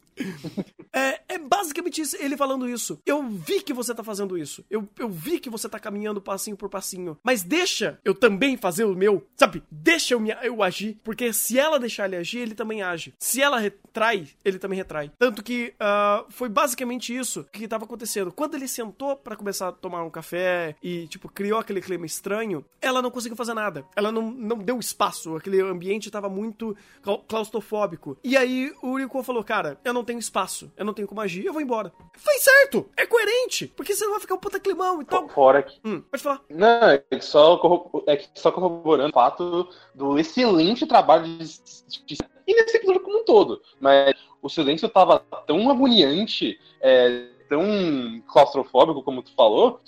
é, 0.94 1.20
é 1.38 1.40
basicamente 1.40 2.02
isso, 2.02 2.18
ele 2.20 2.36
falando 2.36 2.68
isso. 2.68 3.00
Eu 3.06 3.24
vi 3.24 3.62
que 3.62 3.74
você 3.74 3.94
tá 3.94 4.04
fazendo 4.04 4.38
isso. 4.38 4.66
Eu, 4.70 4.88
eu 4.98 5.08
vi 5.08 5.40
que 5.40 5.50
você 5.50 5.70
tá 5.70 5.80
caminhando 5.80 6.20
passinho 6.20 6.58
por 6.58 6.70
passinho. 6.70 7.18
Mas 7.24 7.44
deixa 7.44 8.00
eu 8.04 8.14
também 8.14 8.58
fazer 8.58 8.84
o 8.84 8.96
meu. 8.96 9.26
Sabe? 9.36 9.64
Deixa 9.70 10.14
eu, 10.14 10.20
me, 10.20 10.36
eu 10.42 10.64
agir. 10.64 10.98
Porque 11.04 11.32
se 11.32 11.60
ela 11.60 11.80
deixar 11.80 12.06
ele 12.06 12.16
agir, 12.16 12.40
ele 12.40 12.56
também 12.56 12.82
age. 12.82 13.14
Se 13.20 13.42
ela 13.42 13.60
retrai, 13.60 14.28
ele 14.44 14.58
também 14.58 14.78
retrai. 14.78 15.12
Tanto 15.18 15.44
que 15.44 15.74
uh, 15.76 16.26
foi 16.30 16.50
basicamente 16.50 17.16
isso 17.16 17.46
que 17.52 17.66
estava 17.66 17.86
acontecendo. 17.86 18.32
Quando 18.32 18.56
ele 18.56 18.68
sentou 18.68 19.16
para 19.16 19.36
começar 19.36 19.68
a 19.70 19.72
tomar 19.72 20.04
um 20.04 20.10
café 20.10 20.76
e, 20.82 21.08
tipo, 21.08 21.30
criou 21.30 21.60
aquele 21.60 21.82
clima 21.82 22.06
estranho, 22.06 22.66
ela 22.82 23.02
não 23.02 23.12
conseguiu 23.12 23.38
fazer 23.38 23.54
nada. 23.54 23.86
Ela 23.96 24.12
não, 24.12 24.32
não 24.32 24.58
deu 24.58 24.80
espaço. 24.80 25.36
Aquele 25.36 25.62
ambiente 25.62 26.08
estava 26.08 26.28
muito 26.28 26.76
claustrofóbico. 27.28 28.18
E 28.24 28.36
aí 28.36 28.74
o 28.82 28.98
Rico 28.98 29.22
falou: 29.22 29.44
Cara, 29.44 29.78
eu 29.84 29.94
não 29.94 30.04
tenho 30.04 30.20
espaço, 30.20 30.72
eu 30.76 30.86
não 30.86 30.94
tenho 30.94 31.08
como 31.08 31.22
agir, 31.22 31.27
eu 31.36 31.54
vou 31.54 31.62
embora. 31.62 31.92
Fez 32.14 32.44
certo! 32.44 32.90
É 32.96 33.06
coerente! 33.06 33.68
Porque 33.68 33.96
você 33.96 34.06
não 34.06 34.12
vai 34.12 34.22
ficar 34.22 34.36
um 34.36 34.40
puta 34.40 34.60
climão 34.60 35.02
e 35.02 35.06
tal. 35.06 35.28
Fora 35.30 35.64
que. 35.64 35.80
Hum, 35.84 36.02
pode 36.02 36.24
falar. 36.24 36.42
Não, 36.50 36.90
é 36.90 36.98
que 36.98 37.22
só, 37.22 37.60
é 38.08 38.18
que 38.18 38.28
só 38.36 38.52
corroborando 38.52 39.10
o 39.10 39.14
fato 39.14 39.70
do 39.94 40.18
excelente 40.18 40.86
trabalho 40.86 41.26
de. 41.26 42.18
E 42.48 42.54
nesse 42.56 42.78
episódio 42.78 43.02
como 43.02 43.20
um 43.20 43.26
todo. 43.26 43.62
Mas 43.80 44.16
o 44.42 44.50
silêncio 44.50 44.88
tava 44.88 45.20
tão 45.46 45.70
agoniante, 45.70 46.60
é, 46.80 47.28
tão 47.48 48.22
claustrofóbico, 48.28 49.04
como 49.04 49.22
tu 49.22 49.34
falou, 49.36 49.82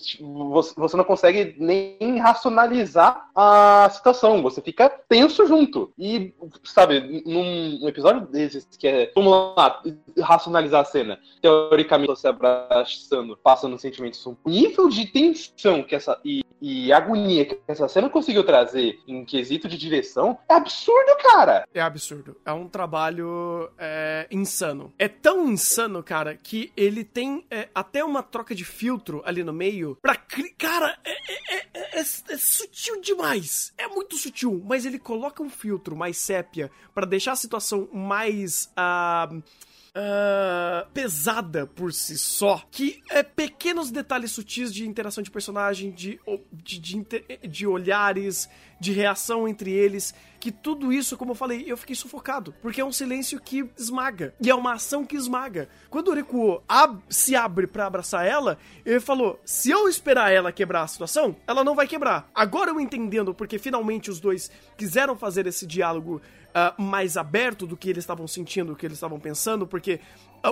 você 0.75 0.98
não 0.98 1.04
consegue 1.04 1.56
nem 1.58 2.18
racionalizar 2.20 3.30
a 3.36 3.89
situação. 3.92 4.42
Você 4.42 4.62
fica 4.62 4.89
tenso 4.89 5.46
junto. 5.46 5.92
E, 5.98 6.34
sabe, 6.63 7.24
num 7.25 7.88
episódio 7.88 8.28
desses 8.28 8.66
que 8.78 8.88
é, 8.88 9.12
vamos 9.16 9.56
lá, 9.56 9.82
racionalizar 10.22 10.82
a 10.82 10.86
cena, 10.86 11.20
teoricamente 11.42 12.10
você 12.10 12.28
abraçando, 12.28 13.38
passando 13.38 13.78
sentimentos, 13.78 14.25
um 14.25 14.36
nível 14.46 14.89
de 14.89 15.06
tensão 15.06 15.84
que 15.84 15.96
essa. 15.96 16.20
E, 16.24 16.44
e 16.62 16.92
agonia 16.92 17.46
que 17.46 17.58
essa 17.68 17.88
cena 17.88 18.10
conseguiu 18.10 18.44
trazer 18.44 19.00
em 19.08 19.24
quesito 19.24 19.70
de 19.70 19.78
direção 19.78 20.38
é 20.48 20.56
absurdo, 20.56 21.18
cara. 21.22 21.66
É 21.74 21.82
absurdo. 21.82 22.36
É 22.46 22.51
um 22.51 22.68
trabalho 22.68 23.70
é, 23.78 24.28
insano. 24.32 24.94
É 24.98 25.08
tão 25.08 25.48
insano, 25.50 26.04
cara, 26.04 26.36
que 26.36 26.72
ele 26.75 27.04
tem 27.04 27.46
é, 27.50 27.70
até 27.74 28.03
uma 28.03 28.22
troca 28.22 28.53
de 28.53 28.63
filtro 28.63 29.22
ali 29.25 29.44
no 29.44 29.53
meio 29.53 29.98
pra. 30.01 30.15
Cara, 30.58 30.98
é, 31.03 31.56
é, 31.56 31.68
é, 31.74 32.00
é, 32.00 32.03
sutil 32.03 33.01
demais. 33.01 33.74
É 33.77 33.88
muito 33.88 34.18
sutil, 34.18 34.63
mas 34.65 34.86
ele 34.86 35.00
coloca 35.00 35.41
um 35.41 35.50
filtro 35.50 35.96
mais 35.96 36.18
sépia 36.18 36.72
para 36.94 37.06
deixar 37.06 37.34
a 37.34 37.38
situação 37.38 37.89
mais. 37.94 38.72
Uh, 38.77 39.41
uh, 39.89 40.89
pesada 40.94 41.65
por 41.65 41.94
si 41.94 42.18
só, 42.18 42.63
que 42.72 43.01
é 43.10 43.24
pequenos 43.24 43.91
detalhes 43.91 44.32
sutis 44.32 44.74
de 44.74 44.88
interação 44.88 45.24
de 45.24 45.32
personagem, 45.32 45.91
de, 45.91 46.20
de, 46.51 46.79
de, 46.79 47.06
de 47.48 47.68
olhares, 47.68 48.50
de 48.79 48.91
reação 48.91 49.48
entre 49.48 49.71
eles, 49.71 50.13
que 50.39 50.51
tudo 50.51 50.93
isso, 50.93 51.17
como 51.17 51.31
eu 51.31 51.36
falei, 51.36 51.65
eu 51.67 51.75
fiquei 51.75 51.95
sufocado, 51.95 52.55
porque 52.62 52.79
é 52.79 52.86
um 52.86 52.91
silêncio 52.91 53.39
que 53.39 53.69
esmaga, 53.77 54.33
e 54.39 54.50
é 54.50 54.55
uma 54.55 54.74
ação 54.74 55.05
que 55.05 55.17
esmaga. 55.17 55.67
Quando 55.89 56.09
o 56.09 56.13
Rikuo 56.13 56.62
ab 56.67 57.01
se 57.09 57.36
abre 57.36 57.67
para 57.67 57.86
abraçar 57.86 58.25
ela, 58.25 58.57
ele 58.86 59.00
falou: 59.00 59.39
se 59.43 59.69
eu 59.69 59.88
esperar 59.89 60.31
ela 60.31 60.51
quebrar 60.51 60.83
a 60.83 60.88
situação, 60.88 61.36
ela 61.45 61.63
não 61.63 61.75
vai 61.75 61.88
quebrar. 61.88 62.29
Agora 62.33 62.71
eu 62.71 62.79
entendendo 62.79 63.33
porque 63.33 63.59
finalmente 63.59 64.09
os 64.09 64.19
dois 64.19 64.50
quiseram 64.77 65.15
fazer 65.15 65.45
esse 65.45 65.67
diálogo 65.67 66.21
uh, 66.50 66.81
mais 66.81 67.17
aberto 67.17 67.67
do 67.67 67.75
que 67.75 67.89
eles 67.89 68.03
estavam 68.03 68.27
sentindo, 68.27 68.71
do 68.71 68.75
que 68.75 68.86
eles 68.86 68.98
estavam 68.98 69.19
pensando, 69.19 69.67
porque 69.67 70.00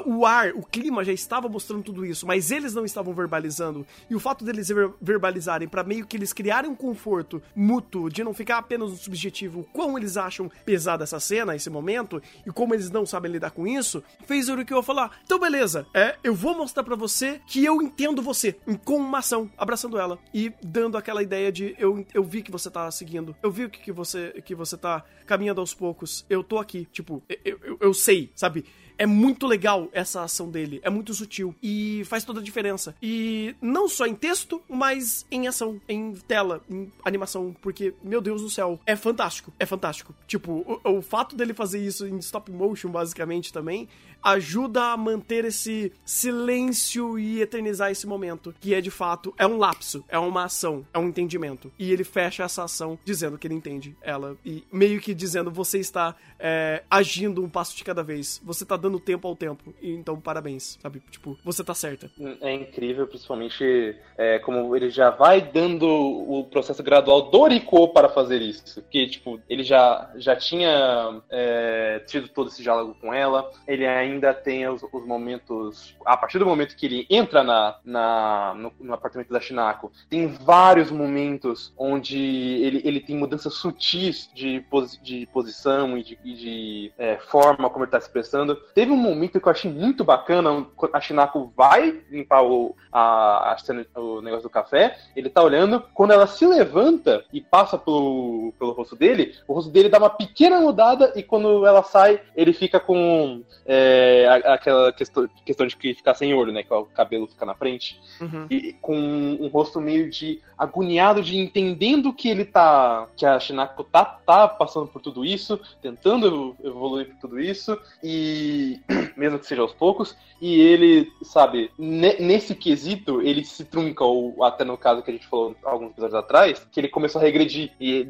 o 0.06 0.26
ar, 0.26 0.52
o 0.54 0.64
clima 0.64 1.04
já 1.04 1.14
estava 1.14 1.48
mostrando 1.48 1.84
tudo 1.84 2.06
isso, 2.06 2.26
mas 2.26 2.52
eles 2.52 2.74
não 2.74 2.86
estavam 2.86 3.14
verbalizando. 3.14 3.86
E 4.10 4.16
o 4.16 4.20
fato 4.20 4.44
deles 4.44 4.68
ver 4.68 4.92
verbalizarem 5.02 5.68
para 5.68 5.84
meio 5.84 6.06
que 6.06 6.18
eles 6.18 6.34
criarem 6.34 6.70
um 6.70 6.76
conforto 6.76 7.42
mútuo 7.56 8.10
de 8.10 8.24
não 8.24 8.34
ficar 8.34 8.58
apenas 8.58 8.90
no 8.90 8.98
subjetivo, 8.98 9.68
quão 9.74 9.98
eles 9.98 10.18
acham 10.18 10.50
pesada 10.66 11.04
essa 11.04 11.20
cena, 11.20 11.56
esse 11.56 11.70
momento, 11.70 12.22
e 12.46 12.52
como 12.52 12.74
eles 12.74 12.90
não 12.90 13.06
sabem 13.06 13.32
lidar 13.32 13.52
com 13.52 13.68
isso, 13.68 14.04
fez 14.26 14.50
o 14.50 14.54
Urukyo 14.54 14.82
falar: 14.82 15.20
"Então 15.24 15.40
beleza, 15.40 15.86
é, 15.94 16.18
eu 16.24 16.34
vou 16.34 16.56
mostrar 16.56 16.84
para 16.84 16.96
você 16.96 17.42
que 17.48 17.64
eu 17.64 17.82
entendo 17.82 18.22
você", 18.22 18.54
com 18.84 18.98
uma 18.98 19.20
ação, 19.20 19.50
abraçando 19.58 19.98
ela 19.98 20.20
e 20.34 20.52
dando 20.64 20.98
aquela 20.98 21.22
ideia 21.22 21.52
de 21.52 21.76
eu, 21.78 22.06
eu 22.14 22.24
vi 22.24 22.42
que 22.42 22.52
você 22.52 22.70
tá 22.70 22.90
seguindo. 22.92 23.36
Eu 23.42 23.52
vi 23.52 23.70
que, 23.70 23.80
que 23.80 23.92
você 23.92 24.42
que 24.46 24.56
você 24.56 24.78
tá 24.78 25.04
caminhando 25.26 25.62
aos 25.62 25.74
poucos. 25.74 26.26
Eu 26.30 26.44
tô 26.44 26.58
aqui, 26.58 26.88
tipo, 26.92 27.24
eu, 27.44 27.60
eu, 27.64 27.78
eu 27.82 27.94
sei, 27.94 28.32
sabe? 28.36 28.66
É 28.98 29.06
muito 29.06 29.46
legal 29.46 29.77
essa 29.92 30.24
ação 30.24 30.50
dele, 30.50 30.80
é 30.84 30.90
muito 30.90 31.14
sutil 31.14 31.54
e 31.62 32.04
faz 32.06 32.24
toda 32.24 32.40
a 32.40 32.44
diferença. 32.44 32.96
E 33.02 33.56
não 33.62 33.88
só 33.88 34.06
em 34.06 34.16
texto, 34.16 34.62
mas 34.68 35.26
em 35.30 35.48
ação, 35.48 35.80
em 35.88 36.14
tela, 36.14 36.62
em 36.70 36.92
animação, 37.04 37.56
porque, 37.62 37.94
meu 38.04 38.22
Deus 38.22 38.42
do 38.42 38.50
céu, 38.50 38.80
é 38.86 38.96
fantástico, 38.96 39.54
é 39.60 39.66
fantástico. 39.66 40.14
Tipo, 40.26 40.80
o, 40.84 40.98
o 40.98 41.02
fato 41.02 41.36
dele 41.36 41.54
fazer 41.54 41.80
isso 41.80 42.08
em 42.08 42.18
stop 42.18 42.52
motion, 42.52 42.90
basicamente, 42.90 43.54
também, 43.54 43.88
ajuda 44.24 44.92
a 44.92 44.98
manter 44.98 45.46
esse 45.46 45.92
silêncio 46.04 47.18
e 47.18 47.42
eternizar 47.42 47.92
esse 47.92 48.06
momento, 48.06 48.54
que 48.60 48.74
é 48.74 48.82
de 48.82 48.92
fato, 48.92 49.34
é 49.38 49.48
um 49.48 49.58
lapso, 49.58 50.04
é 50.08 50.18
uma 50.18 50.46
ação, 50.46 50.86
é 50.94 51.00
um 51.00 51.08
entendimento. 51.08 51.72
E 51.78 51.92
ele 51.92 52.04
fecha 52.04 52.44
essa 52.44 52.64
ação 52.64 52.98
dizendo 53.06 53.38
que 53.38 53.48
ele 53.48 53.54
entende 53.54 53.96
ela 54.02 54.38
e 54.46 54.64
meio 54.72 55.00
que 55.00 55.14
dizendo 55.14 55.52
você 55.52 55.80
está 55.80 56.16
é, 56.40 56.84
agindo 56.90 57.44
um 57.44 57.50
passo 57.50 57.76
de 57.76 57.84
cada 57.84 58.04
vez, 58.04 58.42
você 58.44 58.64
está 58.64 58.76
dando 58.76 59.00
tempo 59.00 59.28
ao 59.28 59.36
tempo, 59.36 59.67
e 59.82 59.92
então 59.92 60.20
parabéns, 60.20 60.78
sabe? 60.82 61.02
Tipo, 61.10 61.38
você 61.44 61.64
tá 61.64 61.74
certa. 61.74 62.10
É 62.42 62.54
incrível, 62.54 63.08
principalmente 63.08 63.96
é, 64.18 64.40
como 64.40 64.76
ele 64.76 64.90
já 64.90 65.10
vai 65.10 65.42
dando 65.42 65.88
o 65.88 66.44
processo 66.46 66.84
gradual 66.84 67.30
do 67.30 67.46
Rico 67.46 67.88
para 67.90 68.10
fazer 68.10 68.42
isso, 68.42 68.82
que 68.90 69.08
tipo, 69.08 69.40
ele 69.50 69.64
já, 69.64 70.12
já 70.16 70.36
tinha 70.36 71.22
é, 71.30 72.02
tido 72.06 72.28
todo 72.28 72.50
esse 72.50 72.62
diálogo 72.62 72.96
com 73.00 73.14
ela, 73.14 73.50
ele 73.68 73.86
ainda 73.86 74.34
tem 74.34 74.68
os, 74.68 74.84
os, 74.84 75.06
momentos. 75.06 75.96
A 76.06 76.18
partir 76.18 76.40
do 76.40 76.46
momento 76.46 76.76
que 76.76 76.86
ele 76.86 77.08
entra 77.10 77.44
na, 77.44 77.78
na 77.84 78.54
no, 78.56 78.74
no, 78.80 78.94
apartamento 78.94 79.30
da 79.30 79.40
Shinako, 79.40 79.92
tem 80.10 80.28
vários 80.28 80.92
momentos 80.92 81.74
onde 81.78 82.18
ele, 82.18 82.82
ele 82.84 83.00
tem 83.00 83.16
mudanças 83.16 83.54
sutis 83.54 84.30
de, 84.34 84.62
posi, 84.70 85.02
de 85.02 85.26
posição 85.28 85.98
e 85.98 86.04
de, 86.04 86.20
e 86.24 86.34
de 86.34 86.92
é, 86.98 87.18
forma 87.18 87.70
como 87.70 87.84
ele 87.84 87.90
está 87.90 88.00
se 88.00 88.08
expressando. 88.08 88.56
Teve 88.74 88.92
um 88.92 88.98
momento 88.98 89.40
que 89.40 89.48
eu 89.48 89.52
achei 89.58 89.72
muito 89.72 90.04
bacana, 90.04 90.66
a 90.94 91.02
Shinako 91.02 91.52
vai 91.56 92.02
limpar 92.10 92.44
o, 92.44 92.76
a, 92.92 93.56
a, 93.56 94.00
o 94.00 94.22
negócio 94.22 94.44
do 94.44 94.50
café, 94.50 94.98
ele 95.16 95.30
tá 95.30 95.42
olhando, 95.44 95.84
quando 95.94 96.12
ela 96.12 96.28
se 96.28 96.46
levanta 96.46 97.26
e 97.34 97.42
passa 97.42 97.78
pelo, 97.78 98.54
pelo 98.58 98.72
rosto 98.72 98.96
dele, 98.96 99.36
o 99.48 99.54
rosto 99.54 99.72
dele 99.72 99.90
dá 99.90 99.98
uma 99.98 100.10
pequena 100.10 100.60
mudada 100.60 101.12
e 101.16 101.24
quando 101.24 101.66
ela 101.66 101.84
sai, 101.84 102.22
ele 102.36 102.54
fica 102.54 102.80
com. 102.80 103.44
É, 103.66 104.28
aquela 104.46 104.94
questão, 104.94 105.30
questão 105.46 105.68
de 105.68 105.76
ficar 105.76 106.14
sem 106.14 106.34
olho, 106.34 106.54
né? 106.54 106.64
Que 106.64 106.74
o 106.74 106.86
cabelo 106.86 107.28
fica 107.28 107.46
na 107.46 107.54
frente. 107.54 108.00
Uhum. 108.22 108.48
E 108.50 108.74
com 108.82 108.96
um 108.96 109.48
rosto 109.48 109.82
meio 109.82 110.10
de 110.10 110.42
agoniado, 110.58 111.22
de 111.22 111.38
entendendo 111.38 112.14
que 112.14 112.30
ele 112.30 112.46
tá. 112.46 113.08
que 113.16 113.26
a 113.26 113.40
Shinako 113.40 113.84
tá, 113.84 114.06
tá 114.06 114.48
passando 114.48 114.88
por 114.88 115.02
tudo 115.02 115.26
isso, 115.26 115.60
tentando 115.82 116.56
evoluir 116.64 117.08
por 117.08 117.20
tudo 117.20 117.40
isso, 117.40 117.78
e 118.04 118.80
mesmo 119.18 119.40
que 119.40 119.47
seja 119.48 119.62
aos 119.62 119.74
poucos, 119.74 120.16
e 120.40 120.60
ele, 120.60 121.12
sabe, 121.24 121.72
nesse 121.78 122.54
quesito, 122.54 123.22
ele 123.22 123.44
se 123.44 123.66
trunca, 123.66 124.04
ou 124.04 124.44
até 124.44 124.64
no 124.64 124.78
caso 124.78 125.02
que 125.02 125.10
a 125.10 125.14
gente 125.14 125.28
falou 125.28 125.56
alguns 125.64 125.92
episódios 125.92 126.20
atrás, 126.20 126.68
que 126.72 126.80
ele 126.80 126.88
começou 126.88 127.20
a 127.20 127.24
regredir, 127.24 127.72
e 127.80 128.08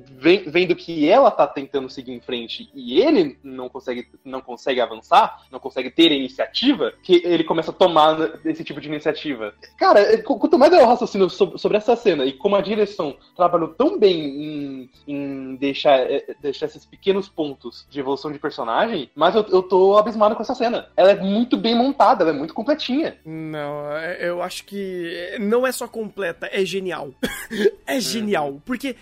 vendo 0.47 0.75
que 0.75 1.09
ela 1.09 1.31
tá 1.31 1.47
tentando 1.47 1.89
seguir 1.89 2.13
em 2.13 2.19
frente 2.19 2.69
e 2.73 2.99
ele 2.99 3.37
não 3.43 3.69
consegue, 3.69 4.07
não 4.25 4.41
consegue 4.41 4.81
avançar, 4.81 5.43
não 5.51 5.59
consegue 5.59 5.89
ter 5.89 6.11
iniciativa, 6.11 6.93
que 7.01 7.21
ele 7.25 7.43
começa 7.43 7.71
a 7.71 7.73
tomar 7.73 8.17
esse 8.45 8.63
tipo 8.63 8.81
de 8.81 8.87
iniciativa. 8.87 9.53
Cara, 9.77 10.21
quanto 10.23 10.59
mais 10.59 10.73
eu 10.73 10.85
raciocino 10.85 11.29
sobre, 11.29 11.77
essa 11.77 11.95
cena 11.95 12.25
e 12.25 12.33
como 12.33 12.55
a 12.55 12.61
direção 12.61 13.15
trabalhou 13.35 13.69
tão 13.69 13.99
bem 13.99 14.19
em, 14.19 14.89
em 15.07 15.55
deixar, 15.55 15.99
é, 15.99 16.35
deixar 16.41 16.65
esses 16.65 16.85
pequenos 16.85 17.29
pontos 17.29 17.85
de 17.89 17.99
evolução 17.99 18.31
de 18.31 18.39
personagem, 18.39 19.09
mais 19.15 19.35
eu, 19.35 19.45
eu 19.49 19.61
tô 19.61 19.97
abismado 19.97 20.35
com 20.35 20.41
essa 20.41 20.55
cena. 20.55 20.89
Ela 20.97 21.11
é 21.11 21.15
muito 21.27 21.57
bem 21.57 21.75
montada, 21.75 22.23
ela 22.23 22.31
é 22.31 22.37
muito 22.37 22.53
completinha. 22.53 23.17
Não, 23.25 23.91
é, 23.95 24.29
eu 24.29 24.41
acho 24.41 24.63
que 24.63 25.37
não 25.39 25.65
é 25.65 25.71
só 25.71 25.87
completa, 25.87 26.49
é 26.51 26.63
genial. 26.65 27.13
é 27.85 27.99
genial. 27.99 28.53
Uhum. 28.53 28.61
Porque 28.65 28.95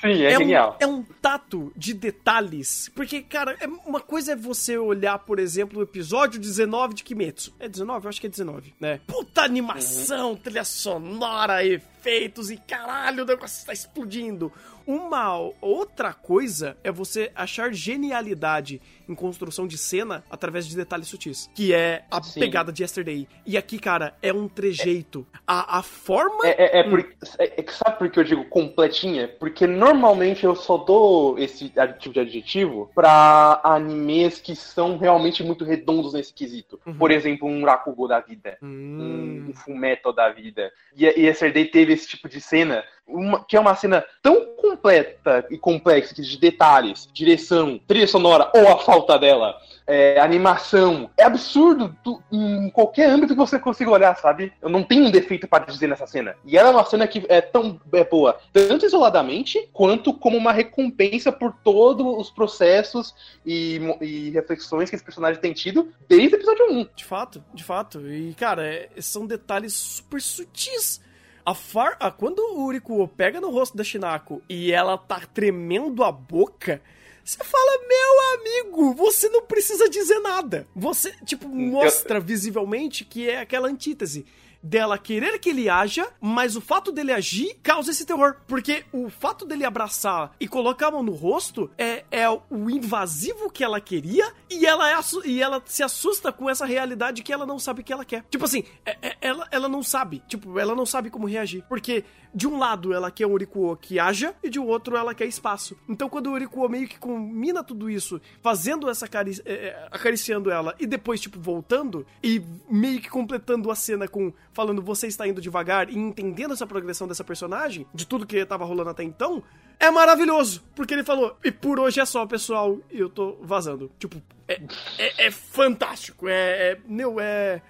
Sim, 0.00 0.22
é, 0.22 0.32
é 0.32 0.38
genial. 0.38 0.76
Um, 0.80 0.84
é 0.84 0.86
um 0.86 1.02
tato 1.22 1.72
de 1.76 1.94
detalhes. 1.94 2.90
Porque, 2.94 3.22
cara, 3.22 3.56
é, 3.60 3.66
uma 3.86 4.00
coisa 4.00 4.32
é 4.32 4.36
você 4.36 4.76
olhar, 4.76 5.18
por 5.20 5.38
exemplo, 5.38 5.78
o 5.78 5.82
episódio 5.82 6.40
19 6.40 6.94
de 6.94 7.04
Kimetsu. 7.04 7.54
É 7.60 7.68
19? 7.68 8.04
Eu 8.04 8.08
acho 8.08 8.20
que 8.20 8.26
é 8.26 8.30
19, 8.30 8.74
né? 8.80 9.00
Puta 9.06 9.42
animação, 9.42 10.30
uhum. 10.30 10.36
trilha 10.36 10.64
sonora, 10.64 11.64
efeitos 12.02 12.50
e 12.50 12.56
caralho, 12.56 13.22
o 13.22 13.26
negócio 13.26 13.60
está 13.60 13.72
explodindo. 13.72 14.52
Uma 14.86 15.38
outra 15.60 16.12
coisa 16.12 16.76
é 16.82 16.90
você 16.90 17.30
achar 17.36 17.72
genialidade 17.72 18.80
em 19.08 19.14
construção 19.14 19.66
de 19.66 19.78
cena 19.78 20.24
através 20.30 20.66
de 20.66 20.76
detalhes 20.76 21.08
sutis, 21.08 21.48
que 21.54 21.72
é 21.72 22.04
a 22.10 22.22
Sim. 22.22 22.40
pegada 22.40 22.72
de 22.72 22.82
Yesterday. 22.82 23.28
E 23.46 23.56
aqui, 23.56 23.78
cara, 23.78 24.14
é 24.22 24.32
um 24.32 24.48
trejeito. 24.48 25.26
É, 25.32 25.38
a, 25.46 25.78
a 25.78 25.82
forma. 25.82 26.44
É, 26.44 26.78
é, 26.78 26.80
é, 26.80 26.82
por, 26.82 27.00
é, 27.38 27.60
é 27.60 27.64
sabe 27.70 27.98
por 27.98 28.10
que 28.10 28.18
eu 28.18 28.24
digo 28.24 28.44
completinha? 28.46 29.28
Porque 29.28 29.66
normalmente 29.66 30.44
eu 30.44 30.56
só 30.56 30.78
dou 30.78 31.38
esse 31.38 31.72
tipo 31.98 32.14
de 32.14 32.20
adjetivo 32.20 32.90
pra 32.94 33.60
animes 33.62 34.40
que 34.40 34.56
são 34.56 34.96
realmente 34.96 35.44
muito 35.44 35.64
redondos 35.64 36.12
nesse 36.12 36.32
quesito. 36.32 36.80
Uhum. 36.84 36.94
Por 36.94 37.10
exemplo, 37.10 37.46
um 37.46 37.64
Rakugo 37.64 38.08
da 38.08 38.20
vida, 38.20 38.56
hum. 38.62 39.46
um 39.48 39.52
Fumeto 39.52 40.12
da 40.12 40.30
vida. 40.30 40.72
E, 40.96 41.04
e 41.04 41.26
Yesterday 41.26 41.66
teve 41.66 41.91
esse 41.92 42.08
tipo 42.08 42.28
de 42.28 42.40
cena 42.40 42.84
uma, 43.06 43.44
que 43.44 43.56
é 43.56 43.60
uma 43.60 43.74
cena 43.74 44.04
tão 44.22 44.46
completa 44.56 45.44
e 45.50 45.58
complexa 45.58 46.14
de 46.14 46.38
detalhes, 46.38 47.08
direção, 47.12 47.80
trilha 47.86 48.06
sonora 48.06 48.50
ou 48.54 48.68
a 48.68 48.78
falta 48.78 49.18
dela, 49.18 49.56
é, 49.86 50.18
animação. 50.20 51.10
É 51.16 51.24
absurdo 51.24 51.94
tu, 52.02 52.22
em 52.30 52.70
qualquer 52.70 53.10
âmbito 53.10 53.34
que 53.34 53.38
você 53.38 53.58
consiga 53.58 53.90
olhar, 53.90 54.16
sabe? 54.16 54.52
Eu 54.62 54.68
não 54.68 54.82
tenho 54.82 55.06
um 55.06 55.10
defeito 55.10 55.48
para 55.48 55.64
dizer 55.64 55.88
nessa 55.88 56.06
cena. 56.06 56.36
E 56.44 56.56
ela 56.56 56.68
é 56.68 56.72
uma 56.72 56.84
cena 56.84 57.06
que 57.06 57.24
é 57.28 57.40
tão 57.40 57.80
é 57.92 58.04
boa, 58.04 58.38
tanto 58.52 58.86
isoladamente, 58.86 59.68
quanto 59.72 60.14
como 60.14 60.36
uma 60.36 60.52
recompensa 60.52 61.32
por 61.32 61.52
todos 61.64 62.06
os 62.06 62.30
processos 62.30 63.14
e, 63.44 63.80
e 64.00 64.30
reflexões 64.30 64.88
que 64.88 64.96
esse 64.96 65.04
personagem 65.04 65.40
tem 65.40 65.52
tido 65.52 65.92
desde 66.08 66.36
o 66.36 66.38
episódio 66.38 66.70
1. 66.70 66.88
De 66.94 67.04
fato, 67.04 67.44
de 67.52 67.64
fato. 67.64 68.00
E, 68.08 68.34
cara, 68.34 68.64
é, 68.64 68.88
são 69.00 69.26
detalhes 69.26 69.74
super 69.74 70.20
sutis 70.20 71.00
a 71.44 71.54
Far, 71.54 71.96
a, 72.00 72.10
quando 72.10 72.38
o 72.38 72.64
Urikuo 72.64 73.06
pega 73.08 73.40
no 73.40 73.50
rosto 73.50 73.76
da 73.76 73.84
Shinako 73.84 74.42
e 74.48 74.72
ela 74.72 74.96
tá 74.96 75.20
tremendo 75.20 76.04
a 76.04 76.12
boca, 76.12 76.80
você 77.24 77.38
fala, 77.44 77.80
meu 77.86 78.40
amigo, 78.40 78.94
você 78.94 79.28
não 79.28 79.42
precisa 79.42 79.88
dizer 79.88 80.18
nada. 80.20 80.66
Você, 80.74 81.12
tipo, 81.24 81.48
mostra 81.48 82.18
visivelmente 82.18 83.04
que 83.04 83.28
é 83.28 83.40
aquela 83.40 83.68
antítese 83.68 84.26
dela 84.62 84.96
querer 84.96 85.38
que 85.38 85.50
ele 85.50 85.68
haja, 85.68 86.08
mas 86.20 86.56
o 86.56 86.60
fato 86.60 86.92
dele 86.92 87.12
agir 87.12 87.56
causa 87.62 87.90
esse 87.90 88.06
terror. 88.06 88.36
Porque 88.46 88.84
o 88.92 89.10
fato 89.10 89.44
dele 89.44 89.64
abraçar 89.64 90.32
e 90.38 90.46
colocar 90.46 90.88
a 90.88 90.90
mão 90.92 91.02
no 91.02 91.12
rosto 91.12 91.70
é, 91.76 92.04
é 92.10 92.28
o 92.30 92.70
invasivo 92.70 93.50
que 93.50 93.64
ela 93.64 93.80
queria 93.80 94.32
e 94.48 94.66
ela, 94.66 94.90
é, 94.90 94.98
e 95.24 95.42
ela 95.42 95.62
se 95.64 95.82
assusta 95.82 96.32
com 96.32 96.48
essa 96.48 96.64
realidade 96.64 97.22
que 97.22 97.32
ela 97.32 97.46
não 97.46 97.58
sabe 97.58 97.82
que 97.82 97.92
ela 97.92 98.04
quer. 98.04 98.24
Tipo 98.30 98.44
assim, 98.44 98.64
é, 98.84 98.96
é, 99.02 99.16
ela, 99.20 99.48
ela 99.50 99.68
não 99.68 99.82
sabe. 99.82 100.22
Tipo, 100.28 100.58
ela 100.58 100.74
não 100.74 100.86
sabe 100.86 101.10
como 101.10 101.26
reagir. 101.26 101.64
Porque 101.68 102.04
de 102.34 102.46
um 102.46 102.58
lado 102.58 102.92
ela 102.92 103.10
quer 103.10 103.26
o 103.26 103.32
Urikuo 103.32 103.76
que 103.76 103.98
haja 103.98 104.34
e 104.42 104.48
de 104.48 104.58
outro 104.58 104.96
ela 104.96 105.14
quer 105.14 105.26
espaço. 105.26 105.76
Então 105.88 106.08
quando 106.08 106.28
o 106.28 106.32
Urikuo 106.32 106.68
meio 106.68 106.88
que 106.88 106.98
combina 106.98 107.62
tudo 107.62 107.90
isso, 107.90 108.20
fazendo 108.40 108.88
essa 108.88 109.06
cari 109.06 109.40
é, 109.44 109.52
é, 109.52 109.88
acariciando 109.90 110.50
ela 110.50 110.74
e 110.78 110.86
depois 110.86 111.20
tipo 111.20 111.38
voltando 111.40 112.06
e 112.22 112.42
meio 112.68 113.00
que 113.00 113.10
completando 113.10 113.70
a 113.70 113.74
cena 113.74 114.08
com 114.08 114.32
falando 114.52 114.82
você 114.82 115.06
está 115.06 115.26
indo 115.26 115.40
devagar 115.40 115.88
e 115.90 115.96
entendendo 115.96 116.52
essa 116.52 116.66
progressão 116.66 117.08
dessa 117.08 117.24
personagem, 117.24 117.86
de 117.94 118.06
tudo 118.06 118.26
que 118.26 118.44
tava 118.44 118.64
rolando 118.64 118.90
até 118.90 119.02
então, 119.02 119.42
é 119.78 119.90
maravilhoso, 119.90 120.62
porque 120.74 120.94
ele 120.94 121.02
falou, 121.02 121.36
e 121.42 121.50
por 121.50 121.80
hoje 121.80 122.00
é 122.00 122.04
só, 122.04 122.24
pessoal, 122.26 122.78
eu 122.90 123.08
tô 123.08 123.36
vazando. 123.42 123.90
Tipo, 123.98 124.22
é, 124.46 124.60
é, 124.98 125.26
é 125.26 125.30
fantástico, 125.30 126.28
é, 126.28 126.72
é, 126.72 126.78
meu, 126.86 127.18
é 127.18 127.60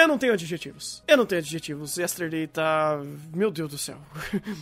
eu 0.00 0.08
não 0.08 0.18
tenho 0.18 0.32
adjetivos. 0.32 1.02
Eu 1.06 1.16
não 1.16 1.26
tenho 1.26 1.40
adjetivos. 1.40 1.96
Yesterday 1.96 2.46
tá. 2.46 3.00
Meu 3.34 3.50
Deus 3.50 3.70
do 3.70 3.78
céu. 3.78 3.96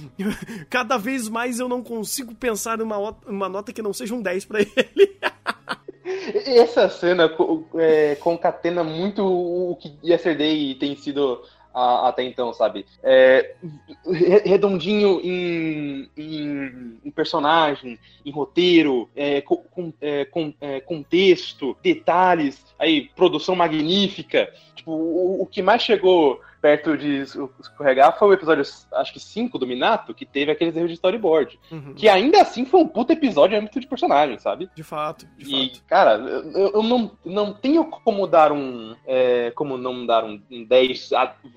Cada 0.68 0.97
vez 0.97 1.28
mais 1.28 1.59
eu 1.59 1.68
não 1.68 1.83
consigo 1.83 2.35
pensar 2.35 2.78
numa 2.78 2.99
uma 3.26 3.49
nota 3.49 3.73
que 3.73 3.83
não 3.83 3.92
seja 3.92 4.14
um 4.14 4.23
10 4.23 4.45
para 4.45 4.61
ele. 4.61 5.18
Essa 6.46 6.88
cena 6.88 7.31
é, 7.77 8.14
concatena 8.16 8.83
muito 8.83 9.24
o 9.24 9.77
que 9.77 9.94
Yesterday 10.03 10.74
tem 10.74 10.96
sido 10.96 11.42
a, 11.72 12.09
até 12.09 12.22
então, 12.22 12.52
sabe? 12.52 12.85
É, 13.02 13.54
redondinho 14.44 15.20
em, 15.22 16.09
em, 16.16 16.98
em, 17.04 17.11
personagem, 17.11 17.98
em 18.24 18.31
roteiro, 18.31 19.09
é, 19.14 19.40
com, 19.40 19.92
é, 20.00 20.24
com 20.24 20.52
é, 20.61 20.81
contexto, 20.81 21.76
detalhes, 21.83 22.64
aí 22.78 23.11
produção 23.14 23.54
magnífica. 23.54 24.52
Tipo, 24.74 24.92
o, 24.92 25.42
o 25.42 25.46
que 25.46 25.62
mais 25.62 25.83
chegou 25.83 26.40
perto 26.61 26.97
de 26.97 27.23
escorregar 27.61 28.18
foi 28.18 28.29
o 28.29 28.33
episódio, 28.33 28.64
acho 28.94 29.12
que 29.12 29.21
5 29.21 29.59
do 29.59 29.66
Minato, 29.66 30.14
que 30.14 30.27
teve 30.27 30.51
aqueles 30.51 30.77
erros 30.77 30.88
de 30.88 30.94
storyboard. 30.94 31.59
Uhum. 31.71 31.94
Que 31.94 32.09
ainda 32.09 32.40
assim 32.42 32.64
foi 32.64 32.81
um 32.81 32.88
puta 32.88 33.12
episódio 33.12 33.57
em 33.57 33.59
âmbito 33.59 33.81
de 33.81 33.87
personagem, 33.87 34.38
sabe? 34.38 34.68
De 34.75 34.83
fato, 34.83 35.27
de 35.37 35.44
e, 35.44 35.68
fato. 35.68 35.85
cara, 35.87 36.12
eu, 36.14 36.73
eu, 36.75 36.83
não, 36.83 37.11
não 37.25 37.53
tenho 37.53 37.85
como 37.85 38.27
dar 38.27 38.53
um. 38.53 38.94
É, 39.07 39.51
como 39.53 39.77
não 39.77 40.05
dar 40.07 40.25
um, 40.25 40.40
um 40.51 40.64
10 40.64 41.11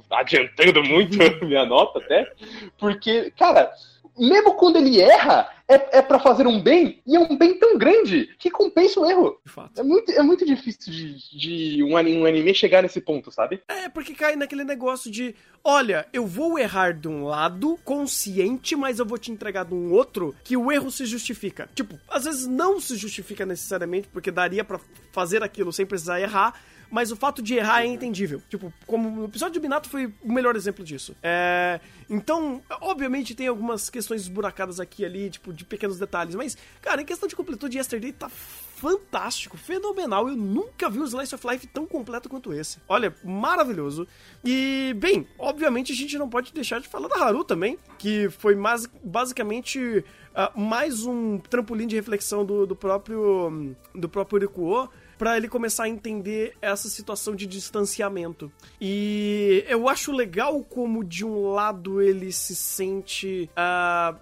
adiantando 0.10 0.84
muito 0.84 1.18
minha 1.46 1.66
nota 1.66 2.00
até. 2.00 2.32
Porque, 2.78 3.32
cara 3.32 3.72
mesmo 4.18 4.54
quando 4.56 4.78
ele 4.78 5.00
erra, 5.00 5.50
é, 5.68 6.00
é 6.00 6.02
para 6.02 6.20
fazer 6.20 6.46
um 6.46 6.62
bem, 6.62 7.02
e 7.08 7.16
é 7.16 7.20
um 7.20 7.38
bem 7.38 7.58
tão 7.58 7.78
grande 7.78 8.30
que 8.38 8.52
compensa 8.52 9.00
o 9.00 9.06
erro. 9.06 9.40
De 9.46 9.52
fato. 9.52 9.80
É 9.80 9.84
muito, 9.84 10.12
é 10.12 10.22
muito 10.22 10.46
difícil 10.46 10.92
de, 10.92 11.76
de 11.78 11.84
um, 11.84 11.94
um 11.94 12.26
anime 12.26 12.54
chegar 12.54 12.82
nesse 12.82 13.00
ponto, 13.00 13.32
sabe? 13.32 13.62
É, 13.68 13.88
porque 13.88 14.14
cai 14.14 14.36
naquele 14.36 14.64
negócio 14.64 15.10
de: 15.10 15.34
olha, 15.64 16.08
eu 16.12 16.28
vou 16.28 16.60
errar 16.60 16.94
de 16.94 17.08
um 17.08 17.24
lado, 17.24 17.80
consciente, 17.86 18.76
mas 18.76 19.00
eu 19.00 19.06
vou 19.06 19.18
te 19.18 19.32
entregar 19.32 19.64
de 19.64 19.74
um 19.74 19.94
outro 19.94 20.36
que 20.44 20.58
o 20.58 20.72
erro 20.72 20.92
se 20.92 21.06
justifica. 21.06 21.70
Tipo, 21.74 21.98
às 22.10 22.26
vezes 22.26 22.48
não 22.48 22.80
se 22.80 22.96
justifica 22.96 23.46
necessariamente, 23.46 24.10
porque 24.10 24.32
daria 24.32 24.64
para 24.64 24.80
fazer 25.12 25.42
aquilo 25.44 25.72
sem 25.72 25.86
precisar 25.86 26.20
errar 26.20 26.60
mas 26.92 27.12
o 27.12 27.16
fato 27.16 27.42
de 27.42 27.56
errar 27.56 27.84
é 27.84 27.88
entendível. 27.88 28.42
Tipo, 28.50 28.72
como 28.86 29.22
o 29.22 29.26
episódio 29.26 29.54
de 29.54 29.60
Minato 29.62 29.90
foi 29.90 30.14
o 30.22 30.32
melhor 30.32 30.56
exemplo 30.56 30.84
disso. 30.84 31.16
É, 31.24 31.80
então, 32.10 32.62
obviamente 32.82 33.34
tem 33.34 33.48
algumas 33.48 33.90
questões 33.90 34.22
esburacadas 34.22 34.80
aqui 34.80 35.04
e 35.04 35.06
ali, 35.06 35.30
tipo, 35.30 35.54
de 35.54 35.64
pequenos 35.64 35.98
detalhes, 35.98 36.36
mas, 36.36 36.58
cara, 36.82 37.02
em 37.02 37.06
questão 37.06 37.28
de 37.28 37.36
completude, 37.36 37.78
Yesterday 37.78 38.12
tá 38.12 38.30
fantástico, 38.30 39.58
fenomenal. 39.58 40.28
Eu 40.28 40.36
nunca 40.36 40.90
vi 40.90 41.00
um 41.00 41.06
Slice 41.06 41.36
of 41.36 41.48
Life 41.48 41.68
tão 41.68 41.86
completo 41.86 42.28
quanto 42.28 42.52
esse. 42.52 42.80
Olha, 42.90 43.16
maravilhoso. 43.24 44.08
E, 44.44 44.94
bem, 44.98 45.28
obviamente 45.38 45.92
a 45.94 45.96
gente 45.96 46.18
não 46.18 46.28
pode 46.28 46.52
deixar 46.52 46.82
de 46.82 46.90
falar 46.90 47.08
da 47.08 47.24
Haru 47.24 47.44
também, 47.44 47.78
que 48.00 48.28
foi 48.30 48.56
mais, 48.56 48.88
basicamente 49.04 50.04
uh, 50.32 50.60
mais 50.60 51.06
um 51.06 51.38
trampolim 51.38 51.86
de 51.86 51.96
reflexão 51.96 52.44
do, 52.44 52.66
do 52.66 52.76
próprio 52.76 53.76
do 53.94 54.10
próprio 54.10 54.40
Rikuo 54.40 54.90
para 55.22 55.38
ele 55.38 55.48
começar 55.48 55.84
a 55.84 55.88
entender 55.88 56.58
essa 56.60 56.90
situação 56.90 57.36
de 57.36 57.46
distanciamento. 57.46 58.52
E 58.82 59.64
eu 59.68 59.88
acho 59.88 60.12
legal 60.12 60.64
como, 60.64 61.04
de 61.04 61.24
um 61.24 61.52
lado, 61.52 62.02
ele 62.02 62.32
se 62.32 62.56
sente 62.56 63.48
uh, 63.52 64.20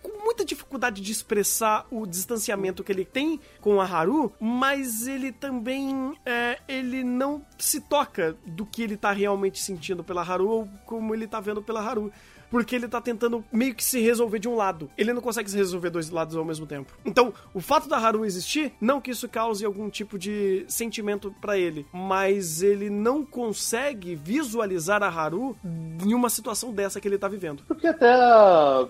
com 0.00 0.24
muita 0.24 0.46
dificuldade 0.46 1.02
de 1.02 1.12
expressar 1.12 1.86
o 1.90 2.06
distanciamento 2.06 2.82
que 2.82 2.90
ele 2.90 3.04
tem 3.04 3.38
com 3.60 3.78
a 3.78 3.84
Haru, 3.84 4.32
mas 4.40 5.06
ele 5.06 5.32
também 5.32 6.18
é, 6.24 6.58
ele 6.66 7.04
não 7.04 7.44
se 7.58 7.82
toca 7.82 8.34
do 8.46 8.64
que 8.64 8.82
ele 8.82 8.96
tá 8.96 9.12
realmente 9.12 9.60
sentindo 9.60 10.02
pela 10.02 10.22
Haru 10.22 10.48
ou 10.48 10.68
como 10.86 11.14
ele 11.14 11.26
tá 11.26 11.40
vendo 11.40 11.60
pela 11.60 11.82
Haru. 11.82 12.10
Porque 12.50 12.74
ele 12.74 12.88
tá 12.88 13.00
tentando 13.00 13.44
meio 13.52 13.74
que 13.74 13.84
se 13.84 14.00
resolver 14.00 14.38
de 14.38 14.48
um 14.48 14.54
lado. 14.54 14.90
Ele 14.96 15.12
não 15.12 15.20
consegue 15.20 15.50
se 15.50 15.56
resolver 15.56 15.90
dois 15.90 16.10
lados 16.10 16.36
ao 16.36 16.44
mesmo 16.44 16.66
tempo. 16.66 16.92
Então, 17.04 17.32
o 17.52 17.60
fato 17.60 17.88
da 17.88 17.96
Haru 17.96 18.24
existir, 18.24 18.72
não 18.80 19.00
que 19.00 19.10
isso 19.10 19.28
cause 19.28 19.64
algum 19.64 19.88
tipo 19.90 20.18
de 20.18 20.64
sentimento 20.68 21.34
para 21.40 21.58
ele, 21.58 21.86
mas 21.92 22.62
ele 22.62 22.90
não 22.90 23.24
consegue 23.24 24.14
visualizar 24.14 25.02
a 25.02 25.08
Haru 25.08 25.56
em 26.04 26.14
uma 26.14 26.30
situação 26.30 26.72
dessa 26.72 27.00
que 27.00 27.08
ele 27.08 27.18
tá 27.18 27.28
vivendo. 27.28 27.62
Porque 27.66 27.86
até 27.86 28.08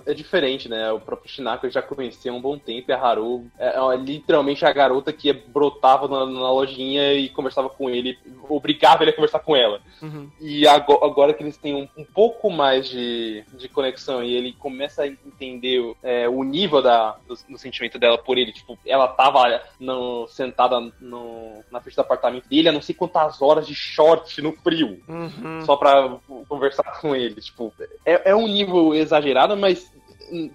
é 0.07 0.15
diferente, 0.15 0.69
né? 0.69 0.91
O 0.93 1.01
próprio 1.01 1.31
Shinako 1.31 1.69
já 1.71 1.83
conhecia 1.83 2.31
há 2.31 2.35
um 2.35 2.41
bom 2.41 2.59
tempo 2.59 2.91
e 2.91 2.95
a 2.95 3.01
Haru 3.01 3.47
é, 3.59 3.79
é 3.79 3.97
literalmente 3.97 4.65
a 4.65 4.73
garota 4.73 5.13
que 5.13 5.33
brotava 5.33 6.09
na, 6.09 6.27
na, 6.27 6.51
lojinha 6.53 7.15
e 7.15 7.29
conversava 7.29 7.69
com 7.69 7.89
ele, 7.89 8.19
obrigava 8.49 9.03
ele 9.03 9.11
a 9.11 9.15
conversar 9.15 9.41
com 9.41 9.57
ela. 9.57 9.81
Uhum. 10.03 10.31
E 10.41 10.67
agora, 10.67 11.05
agora, 11.05 11.35
que 11.35 11.43
eles 11.43 11.57
têm 11.57 11.75
um, 11.75 11.89
um, 11.97 12.05
pouco 12.05 12.51
mais 12.51 12.89
de, 12.89 13.45
de 13.55 13.69
conexão 13.69 14.23
e 14.23 14.35
ele 14.35 14.53
começa 14.53 15.03
a 15.03 15.07
entender 15.07 15.95
é, 16.03 16.29
o 16.29 16.43
nível 16.43 16.83
da, 16.83 17.17
do, 17.27 17.37
do, 17.49 17.59
sentimento 17.59 17.99
dela 17.99 18.19
por 18.19 18.39
ele, 18.39 18.53
tipo, 18.53 18.79
ela 18.87 19.09
tava 19.09 19.63
no, 19.79 20.27
sentada 20.29 20.81
no, 21.01 21.65
na 21.71 21.81
frente 21.81 21.97
do 21.97 22.01
apartamento 22.01 22.49
dele 22.49 22.69
há 22.69 22.73
não 22.73 22.83
sei 22.83 22.95
quantas 22.95 23.41
horas 23.43 23.67
de 23.67 23.75
short 23.75 24.41
no 24.41 24.53
frio, 24.53 25.01
uhum. 25.09 25.63
só 25.65 25.77
pra 25.77 26.19
conversar 26.49 27.01
com 27.01 27.15
ele. 27.15 27.41
Tipo, 27.41 27.73
é, 28.05 28.31
é 28.31 28.37
um 28.37 28.47
nível 28.47 28.95
exagerado, 28.95 29.57
mas 29.57 29.93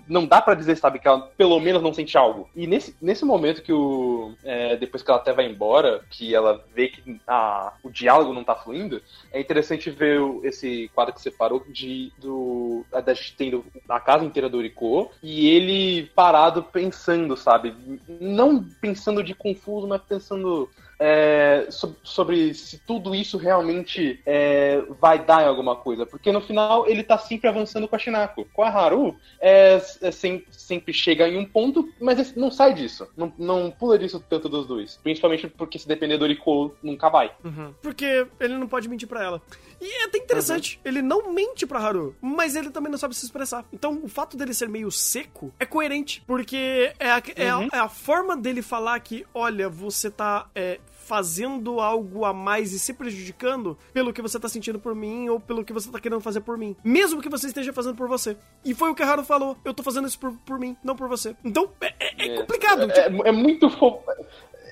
não 0.08 0.26
dá 0.26 0.42
para 0.42 0.56
dizer, 0.56 0.78
sabe, 0.78 1.00
que 1.00 1.08
ela 1.08 1.22
pelo 1.38 1.60
menos 1.60 1.82
não 1.82 1.94
sente 1.94 2.18
algo. 2.18 2.50
E 2.56 2.68
nesse, 2.68 2.96
nesse 3.02 3.26
momento 3.26 3.62
que 3.62 3.74
o. 3.74 4.34
É, 4.44 4.76
depois 4.76 5.04
que 5.04 5.10
ela 5.10 5.20
até 5.20 5.34
vai 5.34 5.46
embora, 5.46 6.02
que 6.10 6.34
ela 6.34 6.64
vê 6.74 6.90
que 6.90 7.20
a, 7.28 7.74
o 7.84 7.90
diálogo 7.90 8.34
não 8.34 8.44
tá 8.44 8.56
fluindo, 8.56 9.02
é 9.32 9.40
interessante 9.40 9.90
ver 9.90 10.20
esse 10.44 10.90
quadro 10.94 11.14
que 11.14 11.22
você 11.22 11.32
parou 11.32 11.64
de. 11.70 12.12
Do, 12.18 12.86
gente 13.14 13.36
tendo 13.36 13.66
a 13.88 14.00
casa 14.00 14.26
inteira 14.26 14.50
do 14.50 14.58
Uriko 14.58 15.12
e 15.22 15.50
ele 15.50 16.08
parado 16.16 16.64
pensando, 16.64 17.36
sabe? 17.38 17.74
Não 18.20 18.64
pensando 18.82 19.24
de 19.24 19.34
confuso, 19.34 19.88
mas 19.88 20.02
pensando 20.02 20.70
é, 21.06 21.68
sobre 22.02 22.54
se 22.54 22.78
tudo 22.78 23.13
isso 23.13 23.38
realmente 23.38 24.22
é, 24.26 24.82
vai 25.02 25.22
dar 25.22 25.44
em 25.44 25.48
alguma 25.48 25.76
coisa. 25.76 26.06
Porque 26.06 26.32
no 26.32 26.39
final 26.39 26.88
ele 26.88 27.04
tá 27.04 27.18
sempre 27.18 27.50
avançando 27.50 27.89
com 27.89 27.96
a 27.98 28.00
Shinako. 28.00 28.48
Com 28.54 28.63
a 28.63 28.70
Haru, 28.70 29.13
é, 29.42 29.82
é 30.02 30.12
sempre, 30.12 30.48
sempre, 30.50 30.94
chega 30.94 31.28
em 31.28 31.38
um 31.38 31.44
ponto, 31.44 31.89
mas 32.00 32.34
não 32.38 32.50
sai 32.50 32.74
disso. 32.74 33.06
Não, 33.18 33.34
não 33.38 33.70
pula 33.70 34.00
disso 34.00 34.24
tanto 34.30 34.48
dos 34.48 34.66
dois. 34.66 34.98
Principalmente 35.04 35.50
porque 35.50 35.78
se 35.78 35.86
depender 35.86 36.18
do 36.18 36.26
Riko, 36.26 36.74
nunca 36.82 37.10
vai. 37.10 37.34
Uhum. 37.44 37.74
Porque 37.82 38.26
ele 38.39 38.58
não 38.58 38.70
pode 38.70 38.88
mentir 38.88 39.08
para 39.08 39.26
ela. 39.26 39.42
E 39.82 40.04
é 40.04 40.06
até 40.06 40.18
interessante, 40.20 40.78
uhum. 40.78 40.82
ele 40.86 41.02
não 41.02 41.34
mente 41.34 41.68
pra 41.68 41.80
Haru, 41.80 42.16
mas 42.22 42.56
ele 42.56 42.70
também 42.70 42.89
não 42.89 42.98
sabe 42.98 43.13
se 43.13 43.26
expressar. 43.26 43.66
Então, 43.74 44.00
o 44.02 44.08
fato 44.08 44.38
dele 44.38 44.54
ser 44.54 44.70
meio 44.70 44.89
seco 44.89 45.54
é 45.60 45.66
coerente, 45.66 46.24
porque 46.26 46.94
é 46.98 47.12
a, 47.12 47.22
é 47.36 47.54
uhum. 47.54 47.68
a, 47.70 47.78
é 47.78 47.80
a 47.80 47.89
forma 47.89 48.38
dele 48.38 48.62
falar 48.62 48.98
que, 49.02 49.26
olha, 49.34 49.68
você 49.68 50.10
tá 50.10 50.48
é, 50.56 50.80
fazendo 51.04 51.80
algo 51.80 52.26
a 52.26 52.34
mais 52.34 52.72
e 52.72 52.80
se 52.80 52.94
prejudicando 52.94 53.78
pelo 53.94 54.13
que 54.13 54.22
você 54.22 54.39
tá 54.39 54.48
sentindo 54.48 54.80
por 54.80 54.96
mim 54.96 55.30
ou 55.30 55.39
pelo 55.39 55.63
que 55.63 55.74
você 55.74 55.92
tá 55.92 56.00
querendo 56.00 56.22
fazer 56.22 56.42
por 56.42 56.58
mim. 56.58 56.76
Mesmo 56.84 57.22
que 57.22 57.30
você 57.30 57.48
esteja 57.48 57.74
fazendo 57.74 57.96
por 57.96 58.08
você. 58.08 58.38
E 58.63 58.74
foi 58.74 58.89
o 58.89 58.96
que 58.96 59.04
a 59.04 59.10
Haru 59.10 59.24
falou. 59.24 59.58
Eu 59.66 59.74
tô 59.74 59.84
fazendo 59.84 60.08
isso 60.08 60.18
por, 60.18 60.34
por 60.46 60.58
mim, 60.58 60.78
não 60.84 60.96
por 60.96 61.08
você. 61.08 61.36
Então, 61.44 61.70
é, 61.82 61.94
é, 62.00 62.28
é 62.28 62.38
complicado. 62.38 62.89
É, 62.92 63.00
é, 63.00 63.30
é 63.30 63.32
muito 63.32 63.70
fofo. 63.70 64.04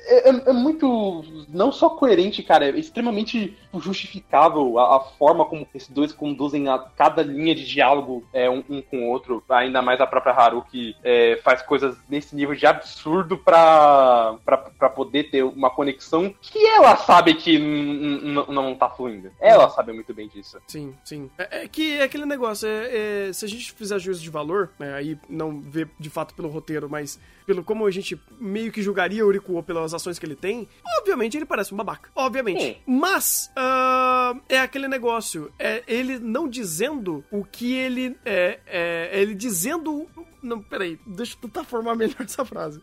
É, 0.05 0.29
é, 0.29 0.49
é, 0.49 0.53
muito. 0.53 1.23
Não 1.49 1.71
só 1.71 1.89
coerente, 1.89 2.41
cara, 2.43 2.65
é 2.65 2.69
extremamente 2.71 3.57
justificável 3.79 4.79
a, 4.79 4.97
a, 4.97 4.99
forma 4.99 5.45
como 5.45 5.67
esses 5.73 5.89
dois 5.89 6.11
conduzem 6.11 6.67
a 6.67 6.77
cada 6.79 7.21
linha 7.21 7.55
de 7.55 7.65
diálogo 7.65 8.23
é, 8.33 8.49
um, 8.49 8.63
um, 8.69 8.81
com 8.81 8.97
o 8.97 9.09
outro. 9.09 9.43
Ainda 9.49 9.81
mais 9.81 10.01
a 10.01 10.07
própria 10.07 10.33
Haru, 10.33 10.63
que 10.69 10.95
é, 11.03 11.39
faz 11.43 11.61
coisas 11.61 11.95
nesse 12.09 12.35
nível 12.35 12.55
de 12.55 12.65
absurdo 12.65 13.37
pra, 13.37 14.35
pra, 14.43 14.57
pra 14.57 14.89
poder 14.89 15.29
ter 15.29 15.43
uma 15.43 15.69
conexão 15.69 16.33
que 16.41 16.59
ela 16.65 16.95
sabe 16.97 17.35
que 17.35 17.57
não 17.57 18.75
tá 18.75 18.89
fluindo. 18.89 19.31
Ela 19.39 19.69
sabe 19.69 19.93
muito 19.93 20.13
bem 20.13 20.27
disso. 20.27 20.57
Sim, 20.67 20.95
sim. 21.03 21.29
É, 21.37 21.63
é 21.63 21.67
que 21.67 21.97
é 21.97 22.03
aquele 22.03 22.25
negócio, 22.25 22.67
é, 22.67 23.27
é, 23.27 23.33
se 23.33 23.45
a 23.45 23.47
gente 23.47 23.71
fizer 23.73 23.99
juízo 23.99 24.21
de 24.21 24.29
valor, 24.29 24.71
né, 24.79 24.93
aí 24.93 25.17
não 25.29 25.61
ver 25.61 25.89
de 25.99 26.09
fato 26.09 26.33
pelo 26.33 26.49
roteiro, 26.49 26.89
mas 26.89 27.19
pelo 27.45 27.63
como 27.63 27.85
a 27.85 27.91
gente 27.91 28.19
meio 28.39 28.71
que 28.71 28.81
julgaria 28.81 29.25
o 29.25 29.27
Urikuo 29.27 29.61
pelas 29.63 29.90
ações 29.93 30.19
que 30.19 30.25
ele 30.25 30.35
tem, 30.35 30.67
obviamente 30.99 31.37
ele 31.37 31.45
parece 31.45 31.73
um 31.73 31.77
babaca. 31.77 32.09
Obviamente. 32.15 32.61
Sim. 32.61 32.75
Mas 32.85 33.51
uh, 33.57 34.39
é 34.47 34.59
aquele 34.59 34.87
negócio. 34.87 35.51
É 35.57 35.83
ele 35.87 36.19
não 36.19 36.47
dizendo 36.47 37.23
o 37.31 37.43
que 37.43 37.73
ele. 37.73 38.17
É, 38.25 38.59
é, 38.65 39.09
é 39.13 39.21
ele 39.21 39.35
dizendo 39.35 40.07
não, 40.41 40.59
peraí, 40.59 40.99
deixa 41.05 41.35
eu 41.35 41.41
tentar 41.41 41.63
formar 41.63 41.95
melhor 41.95 42.21
essa 42.25 42.43
frase. 42.43 42.81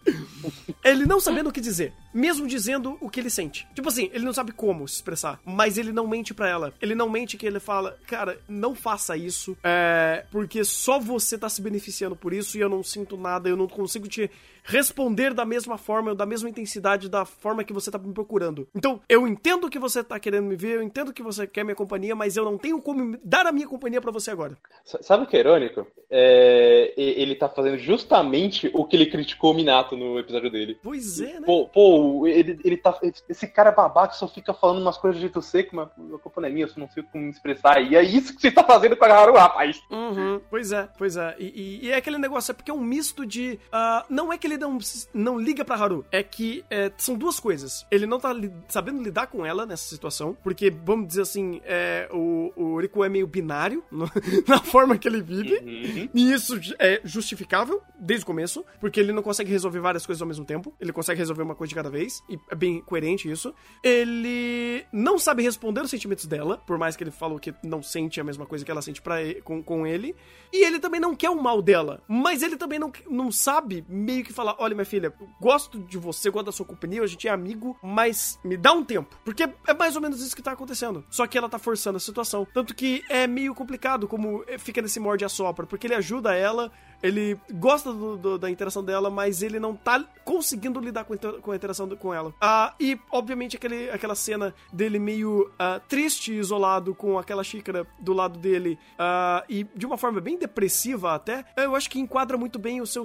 ele 0.85 1.05
não 1.05 1.19
sabendo 1.19 1.49
o 1.49 1.53
que 1.53 1.61
dizer, 1.61 1.93
mesmo 2.15 2.47
dizendo 2.47 2.97
o 3.01 3.11
que 3.11 3.19
ele 3.19 3.31
sente. 3.31 3.67
Tipo 3.75 3.89
assim, 3.89 4.09
ele 4.13 4.25
não 4.25 4.33
sabe 4.33 4.53
como 4.53 4.87
se 4.87 4.97
expressar, 4.97 5.41
mas 5.45 5.77
ele 5.77 5.93
não 5.93 6.07
mente 6.07 6.33
para 6.33 6.49
ela. 6.49 6.73
Ele 6.81 6.95
não 6.95 7.11
mente 7.11 7.37
que 7.37 7.47
ele 7.47 7.59
fala, 7.59 7.99
cara, 8.07 8.41
não 8.49 8.75
faça 8.75 9.17
isso, 9.17 9.57
é, 9.65 10.25
porque 10.31 10.63
só 10.65 11.01
você 11.01 11.37
tá 11.37 11.49
se 11.49 11.61
beneficiando 11.61 12.15
por 12.15 12.33
isso 12.33 12.57
e 12.57 12.61
eu 12.61 12.69
não 12.69 12.83
sinto 12.83 13.17
nada, 13.17 13.49
eu 13.49 13.57
não 13.57 13.67
consigo 13.67 14.07
te 14.07 14.31
responder 14.69 15.33
da 15.33 15.47
mesma 15.47 15.79
forma, 15.79 16.15
da 16.15 16.27
mesma 16.27 16.49
intensidade, 16.49 17.09
da 17.09 17.25
forma 17.25 17.65
que 17.65 17.73
você 17.73 17.91
tá 17.91 17.99
me 17.99 18.13
procurando. 18.13 18.69
Então, 18.75 19.01
eu 19.09 19.27
entendo 19.27 19.71
que 19.71 19.79
você 19.79 20.05
tá 20.05 20.21
querendo 20.21 20.45
me 20.45 20.57
ver, 20.57 20.77
eu 20.77 20.83
entendo 20.83 21.13
que 21.13 21.23
você 21.23 21.47
quer 21.47 21.65
minha 21.65 21.75
companhia, 21.75 22.15
mas 22.15 22.37
eu 22.37 22.45
não 22.45 22.59
tenho 22.59 22.81
como 22.81 23.19
dar 23.25 23.47
a 23.47 23.53
minha 23.53 23.67
companhia 23.67 24.01
para 24.01 24.13
você 24.13 24.31
agora. 24.31 24.57
Sabe 24.85 25.25
o 25.25 25.27
que 25.27 25.37
é 25.37 25.41
irônico? 25.41 25.87
É, 26.11 26.95
ele 26.97 27.35
tá 27.35 27.49
fazendo 27.49 27.79
justamente 27.79 28.71
o 28.75 28.85
que 28.85 28.97
ele 28.97 29.07
criticou 29.07 29.53
o 29.53 29.55
Minato 29.55 29.97
no 29.97 30.19
episódio 30.19 30.51
dele. 30.51 30.79
Pois 30.83 31.21
é, 31.21 31.41
né? 31.41 31.47
Pô, 31.47 31.67
pô 31.67 32.27
ele, 32.27 32.59
ele 32.65 32.77
tá. 32.77 32.99
Esse 33.29 33.47
cara 33.47 33.71
é 33.71 33.75
babaca 33.75 34.15
só 34.15 34.27
fica 34.29 34.53
falando 34.55 34.81
umas 34.81 34.97
coisas 34.97 35.17
de 35.17 35.23
jeito 35.23 35.41
seco, 35.41 35.77
mas 35.77 35.89
a 35.89 36.19
culpa 36.19 36.41
não 36.41 36.49
é 36.49 36.53
minha, 36.53 36.65
eu 36.65 36.69
só 36.69 36.81
não 36.81 36.89
sei 36.89 37.03
como 37.03 37.25
me 37.25 37.31
expressar. 37.31 37.81
E 37.83 37.97
é 37.97 38.03
isso 38.03 38.35
que 38.35 38.41
você 38.41 38.51
tá 38.51 38.65
fazendo 38.65 38.97
com 38.97 39.05
a 39.05 39.09
Haru, 39.09 39.35
rapaz. 39.35 39.81
Uhum, 39.91 40.41
pois 40.51 40.73
é, 40.73 40.89
pois 40.99 41.17
é. 41.17 41.37
E, 41.39 41.45
e, 41.45 41.87
e, 41.87 41.91
é 41.91 41.97
aquele 41.97 42.19
negócio, 42.19 42.53
é 42.53 42.55
porque 42.55 42.71
é 42.71 42.75
um 42.75 42.81
misto 42.81 43.25
de. 43.25 43.59
Uh, 43.67 44.05
não 44.09 44.33
é 44.33 44.39
que 44.39 44.47
ele 44.47 44.58
não, 44.59 44.79
não 45.15 45.39
liga 45.39 45.65
pra 45.65 45.77
Haru, 45.77 46.05
é 46.11 46.23
que 46.23 46.65
é, 46.71 46.93
são 46.97 47.17
duas 47.17 47.41
coisas. 47.41 47.87
Ele 47.91 48.07
não 48.07 48.19
tá 48.19 48.33
li 48.33 48.53
sabendo 48.69 49.03
lidar 49.03 49.27
com 49.29 49.45
ela 49.45 49.65
nessa 49.65 49.89
situação, 49.89 50.37
porque, 50.43 50.71
vamos 50.71 51.09
dizer 51.09 51.23
assim, 51.23 51.61
é, 51.65 52.09
o, 52.13 52.53
o 52.57 52.81
Riku 52.81 53.05
é 53.05 53.09
meio 53.09 53.27
binário 53.27 53.83
no, 53.91 54.11
na 54.47 54.59
forma 54.61 54.99
que 54.99 55.09
ele 55.09 55.23
vive, 55.23 55.55
uhum. 55.59 56.09
e 56.15 56.33
isso 56.33 56.59
é 56.79 57.01
justificável 57.05 57.83
desde 57.99 58.25
o 58.25 58.27
começo, 58.27 58.65
porque 58.81 59.01
ele 59.01 59.13
não 59.13 59.23
consegue 59.23 59.51
resolver 59.51 59.81
várias 59.81 60.05
coisas 60.05 60.21
ao 60.21 60.29
mesmo 60.29 60.45
tempo, 60.45 60.75
ele 60.81 60.93
consegue 60.93 61.19
resolver 61.19 61.43
uma 61.43 61.55
coisa 61.55 61.69
de 61.69 61.75
cada 61.75 61.91
vez, 61.91 62.23
e 62.29 62.39
é 62.51 62.55
bem 62.55 62.81
coerente 62.81 63.31
isso. 63.31 63.55
Ele 63.83 64.85
não 64.93 65.19
sabe 65.19 65.43
responder 65.43 65.81
os 65.81 65.91
sentimentos 65.91 66.27
dela, 66.27 66.59
por 66.59 66.79
mais 66.79 66.97
que 66.97 67.05
ele 67.05 67.11
falou 67.11 67.39
que 67.39 67.55
não 67.63 67.83
sente 67.83 68.21
a 68.21 68.25
mesma 68.25 68.47
coisa 68.47 68.65
que 68.65 68.71
ela 68.71 68.83
sente 68.83 69.01
pra 69.01 69.23
ele, 69.23 69.41
com, 69.43 69.63
com 69.63 69.87
ele, 69.87 70.15
e 70.53 70.65
ele 70.65 70.79
também 70.79 71.01
não 71.01 71.15
quer 71.15 71.31
o 71.31 71.43
mal 71.43 71.61
dela, 71.61 72.03
mas 72.09 72.43
ele 72.43 72.57
também 72.57 72.79
não, 72.79 72.93
não 73.09 73.31
sabe 73.31 73.85
meio 73.89 74.25
que 74.25 74.33
falar: 74.33 74.48
olha, 74.59 74.75
minha 74.75 74.85
filha, 74.85 75.13
gosto 75.41 75.79
de 75.79 75.99
você, 75.99 76.31
gosto 76.31 76.47
da 76.47 76.53
sua 76.53 76.67
companhia, 76.67 77.03
a 77.03 77.07
gente 77.07 77.27
é 77.27 77.31
amigo, 77.31 77.77
mas 77.83 78.39
me 78.45 78.57
dá 78.57 78.73
um 78.73 78.85
tempo. 78.85 79.17
Porque 79.25 79.43
é 79.67 79.75
mais 79.75 79.97
ou 79.97 80.03
menos 80.03 80.21
isso 80.21 80.35
que 80.35 80.43
tá 80.43 80.53
acontecendo. 80.53 81.05
Só 81.11 81.27
que 81.27 81.37
ela 81.37 81.49
tá 81.49 81.59
forçando 81.59 81.97
a 81.97 82.01
situação. 82.01 82.47
Tanto 82.53 82.75
que 82.75 83.03
é 83.09 83.27
meio 83.27 83.55
complicado 83.55 84.07
como 84.07 84.45
fica 84.59 84.81
nesse 84.81 85.01
morde 85.01 85.25
a 85.25 85.29
sopra, 85.29 85.67
porque 85.67 85.87
ele 85.87 85.95
ajuda 85.95 86.35
ela, 86.35 86.71
ele 87.03 87.39
gosta 87.53 87.93
do, 87.93 88.17
do, 88.17 88.39
da 88.39 88.51
interação 88.51 88.85
dela, 88.85 89.11
mas 89.11 89.43
ele 89.43 89.61
não 89.61 89.75
tá 89.75 90.05
conseguindo 90.25 90.81
lidar 90.81 91.05
com, 91.05 91.17
com 91.17 91.53
a 91.53 91.57
interação 91.57 91.89
do, 91.89 91.97
com 91.97 92.13
ela. 92.13 92.35
Ah, 92.41 92.75
e, 92.79 92.99
obviamente, 93.11 93.57
aquele, 93.57 93.91
aquela 93.91 94.15
cena 94.15 94.55
dele 94.73 94.99
meio 94.99 95.51
ah, 95.59 95.81
triste 95.89 96.33
e 96.33 96.39
isolado 96.39 96.95
com 96.95 97.19
aquela 97.19 97.43
xícara 97.43 97.87
do 97.99 98.13
lado 98.13 98.39
dele, 98.39 98.79
ah, 98.99 99.45
e 99.49 99.65
de 99.75 99.87
uma 99.87 99.97
forma 99.97 100.21
bem 100.21 100.37
depressiva 100.37 101.15
até, 101.15 101.45
eu 101.57 101.75
acho 101.75 101.89
que 101.89 101.99
enquadra 101.99 102.37
muito 102.37 102.59
bem 102.59 102.81
o 102.81 102.87
seu, 102.87 103.05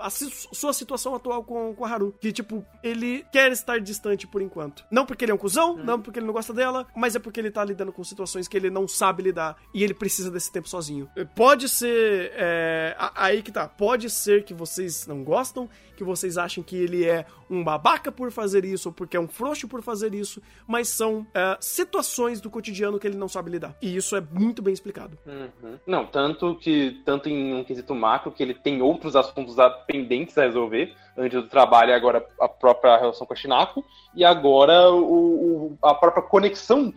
a 0.00 0.08
sua 0.10 0.72
situação 0.72 1.14
atual 1.14 1.44
com, 1.44 1.74
com 1.74 1.84
a 1.84 1.90
Haru. 1.90 2.14
Que, 2.20 2.32
tipo, 2.32 2.64
ele 2.82 3.24
quer 3.32 3.52
estar 3.52 3.80
distante 3.80 4.26
por 4.26 4.40
enquanto. 4.40 4.84
Não 4.90 5.04
porque 5.04 5.24
ele 5.24 5.32
é 5.32 5.34
um 5.34 5.38
cuzão, 5.38 5.74
hum. 5.74 5.84
não 5.84 6.00
porque 6.00 6.18
ele 6.18 6.26
não 6.26 6.32
gosta 6.32 6.52
dela, 6.52 6.86
mas 6.96 7.14
é 7.14 7.18
porque 7.18 7.40
ele 7.40 7.50
tá 7.50 7.64
lidando 7.64 7.92
com 7.92 8.02
situações 8.04 8.48
que 8.48 8.56
ele 8.56 8.70
não 8.70 8.86
sabe 8.86 9.22
lidar 9.22 9.56
e 9.74 9.82
ele 9.82 9.94
precisa 9.94 10.30
desse 10.30 10.50
tempo 10.50 10.68
sozinho. 10.68 11.08
Pode 11.34 11.68
ser. 11.68 12.32
É, 12.34 12.96
a, 12.98 13.24
a 13.26 13.31
aí 13.32 13.42
que 13.42 13.50
tá. 13.50 13.68
Pode 13.68 14.08
ser 14.08 14.44
que 14.44 14.54
vocês 14.54 15.06
não 15.06 15.24
gostam, 15.24 15.68
que 16.02 16.08
vocês 16.08 16.36
achem 16.36 16.62
que 16.62 16.76
ele 16.76 17.04
é 17.04 17.24
um 17.48 17.62
babaca 17.62 18.10
por 18.10 18.30
fazer 18.32 18.64
isso, 18.64 18.88
ou 18.88 18.92
porque 18.92 19.16
é 19.16 19.20
um 19.20 19.28
frouxo 19.28 19.68
por 19.68 19.82
fazer 19.82 20.14
isso, 20.14 20.42
mas 20.66 20.88
são 20.88 21.20
uh, 21.20 21.56
situações 21.60 22.40
do 22.40 22.50
cotidiano 22.50 22.98
que 22.98 23.06
ele 23.06 23.16
não 23.16 23.28
sabe 23.28 23.50
lidar. 23.50 23.76
E 23.80 23.94
isso 23.96 24.16
é 24.16 24.20
muito 24.20 24.62
bem 24.62 24.74
explicado. 24.74 25.18
Uhum. 25.26 25.78
Não, 25.86 26.06
tanto 26.06 26.56
que, 26.56 27.00
tanto 27.04 27.28
em 27.28 27.54
um 27.54 27.64
quesito 27.64 27.94
macro, 27.94 28.32
que 28.32 28.42
ele 28.42 28.54
tem 28.54 28.82
outros 28.82 29.14
assuntos 29.14 29.56
pendentes 29.86 30.36
a 30.36 30.42
resolver, 30.42 30.94
antes 31.16 31.42
do 31.42 31.48
trabalho, 31.48 31.94
agora 31.94 32.26
a 32.40 32.48
própria 32.48 32.96
relação 32.96 33.26
com 33.26 33.32
a 33.32 33.36
Shinako, 33.36 33.84
e 34.14 34.24
agora 34.24 34.90
o, 34.90 35.72
o, 35.72 35.78
a 35.82 35.94
própria 35.94 36.22
conexão 36.22 36.92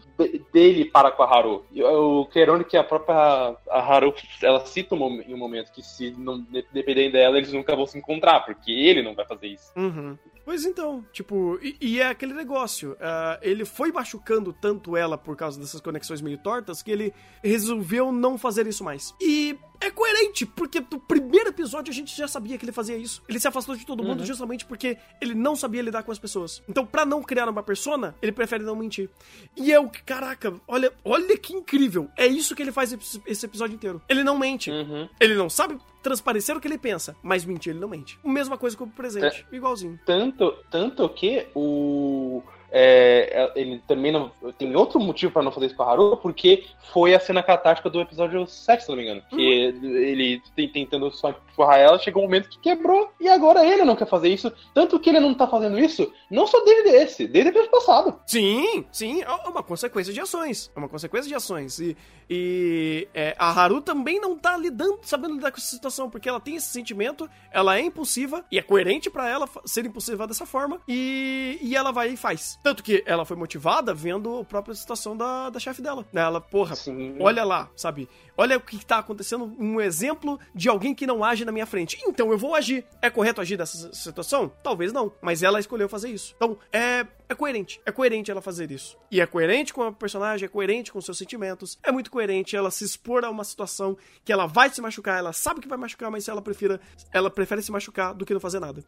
dele 0.52 0.86
para 0.86 1.12
com 1.12 1.24
a 1.24 1.34
Haru. 1.34 1.66
O 1.74 2.26
Querone 2.26 2.64
que 2.64 2.78
a 2.78 2.84
própria 2.84 3.56
a 3.70 3.80
Haru, 3.80 4.14
ela 4.42 4.66
cita 4.66 4.96
em 4.96 5.34
um 5.34 5.38
momento 5.38 5.72
que 5.72 5.82
se 5.82 6.12
não 6.12 6.46
depender 6.72 7.12
dela, 7.12 7.38
eles 7.38 7.52
nunca 7.52 7.76
vão 7.76 7.86
se 7.86 7.98
encontrar, 7.98 8.42
porque 8.42 8.72
ele 8.72 8.95
não 9.04 9.16
vai 9.16 9.26
fazer 9.26 9.48
isso. 9.48 9.72
Uhum. 9.76 10.18
Pois 10.44 10.64
então, 10.64 11.04
tipo, 11.12 11.60
e, 11.62 11.76
e 11.82 12.00
é 12.00 12.08
aquele 12.08 12.34
negócio. 12.34 12.92
Uh, 12.94 13.40
ele 13.42 13.66
foi 13.66 13.92
machucando 13.92 14.54
tanto 14.54 14.96
ela 14.96 15.18
por 15.18 15.36
causa 15.36 15.60
dessas 15.60 15.82
conexões 15.82 16.22
meio 16.22 16.38
tortas 16.38 16.84
que 16.84 16.92
ele 16.92 17.14
resolveu 17.44 18.12
não 18.12 18.38
fazer 18.38 18.68
isso 18.68 18.84
mais. 18.84 19.14
E 19.20 19.58
coerente, 19.96 20.46
porque 20.46 20.80
no 20.80 21.00
primeiro 21.00 21.50
episódio 21.50 21.92
a 21.92 21.94
gente 21.94 22.16
já 22.16 22.28
sabia 22.28 22.58
que 22.58 22.66
ele 22.66 22.72
fazia 22.72 22.98
isso. 22.98 23.24
Ele 23.28 23.40
se 23.40 23.48
afastou 23.48 23.76
de 23.76 23.86
todo 23.86 24.04
mundo 24.04 24.20
uhum. 24.20 24.26
justamente 24.26 24.66
porque 24.66 24.98
ele 25.22 25.34
não 25.34 25.56
sabia 25.56 25.82
lidar 25.82 26.04
com 26.04 26.12
as 26.12 26.20
pessoas. 26.20 26.62
Então, 26.68 26.86
para 26.86 27.06
não 27.06 27.24
criar 27.24 27.50
uma 27.50 27.64
persona, 27.64 28.16
ele 28.22 28.32
prefere 28.32 28.64
não 28.64 28.76
mentir. 28.76 29.10
E 29.56 29.72
é 29.72 29.80
o 29.80 29.90
que, 29.90 30.04
caraca, 30.04 30.54
olha, 30.68 30.92
olha 31.04 31.38
que 31.38 31.54
incrível. 31.54 32.10
É 32.18 32.28
isso 32.28 32.56
que 32.56 32.62
ele 32.62 32.72
faz 32.72 32.96
esse 33.26 33.46
episódio 33.46 33.76
inteiro. 33.76 34.02
Ele 34.08 34.24
não 34.24 34.38
mente. 34.38 34.70
Uhum. 34.70 35.10
Ele 35.20 35.36
não 35.36 35.50
sabe 35.50 35.80
transparecer 36.04 36.56
o 36.56 36.62
que 36.62 36.68
ele 36.68 36.78
pensa, 36.78 37.16
mas 37.24 37.46
mentir 37.46 37.72
ele 37.72 37.80
não 37.80 37.90
mente. 37.90 38.20
Mesma 38.24 38.60
coisa 38.60 38.78
com 38.78 38.84
o 38.84 38.90
presente, 38.90 39.44
é, 39.52 39.56
igualzinho. 39.56 40.00
Tanto, 40.06 40.54
tanto 40.70 41.10
que 41.10 41.48
o 41.56 42.44
é, 42.72 43.52
é, 43.56 43.60
ele 43.60 43.82
também 43.88 44.12
não. 44.12 44.32
Tem 44.58 44.76
outro 44.76 45.00
motivo 45.00 45.32
para 45.32 45.44
não 45.44 45.52
fazer 45.52 45.68
isso 45.68 45.76
com 45.76 45.84
a 45.84 45.92
Haru, 45.92 46.18
porque 46.18 46.66
foi 46.92 47.14
a 47.14 47.20
cena 47.20 47.44
catástica 47.44 47.90
do 47.90 48.02
episódio 48.02 48.46
7, 48.48 48.84
se 48.84 48.90
não 48.90 48.98
me 48.98 49.04
engano. 49.04 49.22
Que 49.30 49.70
uhum. 49.82 49.96
ele 49.96 50.42
tentando 50.74 51.12
só 51.12 51.30
empurrar 51.30 51.80
ela, 51.80 52.00
chegou 52.00 52.24
um 52.24 52.26
momento 52.26 52.50
que 52.50 52.60
quebrou, 52.60 53.10
e 53.20 53.28
agora 53.30 53.66
ele 53.66 53.84
não 53.84 53.96
quer 53.96 54.08
fazer 54.08 54.30
isso. 54.30 54.52
Tanto 54.74 55.00
que 55.00 55.10
ele 55.10 55.20
não 55.20 55.34
tá 55.34 55.48
fazendo 55.48 55.80
isso, 55.80 56.12
não 56.30 56.48
só 56.48 56.64
desde 56.64 56.90
esse, 56.90 57.28
desde 57.28 57.50
o 57.50 57.52
episódio 57.52 57.72
passado. 57.72 58.20
Sim, 58.26 58.86
sim, 58.92 59.22
é 59.22 59.50
uma 59.50 59.64
consequência 59.64 60.14
de 60.14 60.20
ações. 60.20 60.72
É 60.76 60.80
uma 60.80 60.90
consequência 60.90 61.30
de 61.30 61.36
ações. 61.36 61.80
E, 61.80 61.96
e 62.30 63.08
é, 63.14 63.36
a 63.38 63.50
Haru 63.50 63.82
também 63.82 64.20
não 64.20 64.38
tá 64.38 64.58
lidando, 64.58 65.00
sabendo 65.02 65.36
lidar 65.36 65.52
com 65.52 65.58
essa 65.58 65.68
situação, 65.68 66.10
porque 66.10 66.28
ela 66.28 66.40
tem 66.40 66.56
esse 66.56 66.68
sentimento, 66.68 67.30
ela 67.52 67.78
é 67.78 67.82
impulsiva, 67.82 68.44
e 68.52 68.58
é 68.58 68.62
coerente 68.62 69.10
para 69.10 69.30
ela 69.30 69.48
ser 69.66 69.86
impulsiva 69.86 70.28
dessa 70.28 70.46
forma, 70.46 70.82
e, 70.88 71.58
e 71.62 71.76
ela 71.76 71.92
vai 71.92 72.10
e 72.10 72.18
faz. 72.18 72.55
Tanto 72.62 72.84
que 72.84 73.04
ela 73.06 73.26
foi 73.26 73.38
motivada 73.38 73.94
vendo 73.94 74.40
a 74.40 74.44
própria 74.44 74.76
situação 74.76 75.16
da, 75.16 75.50
da 75.50 75.60
chefe 75.60 75.82
dela. 75.82 76.06
Ela, 76.14 76.42
porra, 76.42 76.76
Sim. 76.76 77.18
olha 77.20 77.44
lá, 77.44 77.70
sabe? 77.76 78.10
Olha 78.38 78.58
o 78.58 78.62
que 78.62 78.76
está 78.76 78.98
acontecendo, 78.98 79.56
um 79.58 79.80
exemplo 79.80 80.40
de 80.54 80.68
alguém 80.68 80.94
que 80.94 81.08
não 81.08 81.24
age 81.24 81.46
na 81.46 81.52
minha 81.52 81.66
frente. 81.66 81.98
Então 82.06 82.32
eu 82.32 82.38
vou 82.38 82.56
agir. 82.56 82.86
É 83.02 83.10
correto 83.10 83.42
agir 83.42 83.58
nessa 83.58 83.94
situação? 83.94 84.52
Talvez 84.62 84.92
não, 84.92 85.12
mas 85.22 85.44
ela 85.44 85.60
escolheu 85.60 85.88
fazer 85.88 86.10
isso. 86.10 86.34
Então 86.36 86.58
é, 86.72 87.06
é 87.28 87.36
coerente. 87.36 87.82
É 87.86 87.92
coerente 87.92 88.32
ela 88.32 88.42
fazer 88.42 88.72
isso. 88.72 88.98
E 89.12 89.20
é 89.20 89.26
coerente 89.26 89.74
com 89.74 89.84
a 89.84 89.92
personagem, 89.92 90.46
é 90.46 90.50
coerente 90.50 90.92
com 90.92 91.02
seus 91.02 91.18
sentimentos. 91.18 91.78
É 91.84 91.92
muito 91.92 92.12
coerente 92.12 92.56
ela 92.56 92.72
se 92.72 92.84
expor 92.84 93.24
a 93.26 93.30
uma 93.30 93.44
situação 93.44 93.98
que 94.24 94.32
ela 94.32 94.46
vai 94.46 94.70
se 94.70 94.82
machucar, 94.82 95.18
ela 95.18 95.34
sabe 95.34 95.62
que 95.62 95.68
vai 95.68 95.78
machucar, 95.78 96.12
mas 96.12 96.28
ela 96.28 96.42
prefira, 96.42 96.80
ela 97.12 97.30
prefere 97.30 97.62
se 97.62 97.72
machucar 97.72 98.14
do 98.14 98.26
que 98.26 98.34
não 98.34 98.40
fazer 98.40 98.60
nada. 98.60 98.84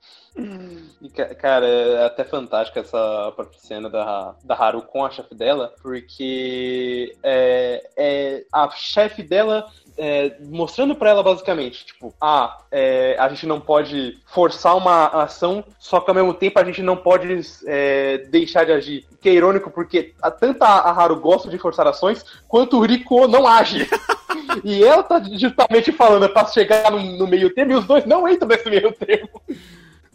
E, 1.02 1.10
cara, 1.10 1.66
é 1.68 2.06
até 2.06 2.24
fantástica 2.24 2.80
essa 2.80 3.32
própria 3.36 3.60
cena 3.60 3.90
da, 3.90 4.36
da 4.44 4.56
Haru 4.56 4.82
com 4.82 5.06
a 5.06 5.10
chefe 5.10 5.36
dela, 5.36 5.74
porque 5.82 7.16
é, 7.24 7.90
é 7.98 8.46
a 8.52 8.70
chefe 8.72 9.24
dela 9.24 9.72
é, 9.98 10.36
mostrando 10.42 10.96
para 10.96 11.10
ela 11.10 11.24
basicamente, 11.24 11.86
tipo, 11.86 12.14
ah, 12.22 12.60
é, 12.72 13.16
a 13.18 13.28
gente 13.30 13.48
não 13.48 13.60
pode 13.60 14.18
forçar 14.28 14.78
uma 14.78 15.08
ação, 15.08 15.64
só 15.80 16.00
que 16.00 16.10
ao 16.10 16.16
mesmo 16.16 16.34
tempo 16.34 16.60
a 16.60 16.64
gente 16.64 16.82
não 16.82 16.96
pode 16.96 17.42
é, 17.66 18.20
deixar 18.30 18.66
de 18.66 18.72
agir. 18.72 19.06
Que 19.20 19.30
é 19.30 19.34
irônico, 19.34 19.72
porque 19.72 20.14
a, 20.22 20.30
tanto 20.30 20.64
a 20.64 20.92
Haru 20.92 21.20
gosta 21.20 21.50
de 21.50 21.58
forçar 21.58 21.88
ações, 21.88 22.24
quanto 22.48 22.78
o 22.78 22.86
Riko 22.86 23.28
não 23.28 23.48
age. 23.48 23.90
e 24.64 24.84
ela 24.84 25.02
tá 25.02 25.22
justamente 25.24 25.92
falando 25.92 26.30
para 26.30 26.48
chegar 26.48 26.92
no, 26.92 27.00
no 27.00 27.28
meio 27.28 27.54
termo, 27.54 27.72
e 27.72 27.76
os 27.76 27.86
dois 27.86 28.06
não 28.06 28.28
entram 28.28 28.48
nesse 28.48 28.70
meio 28.70 28.92
termo. 28.94 29.42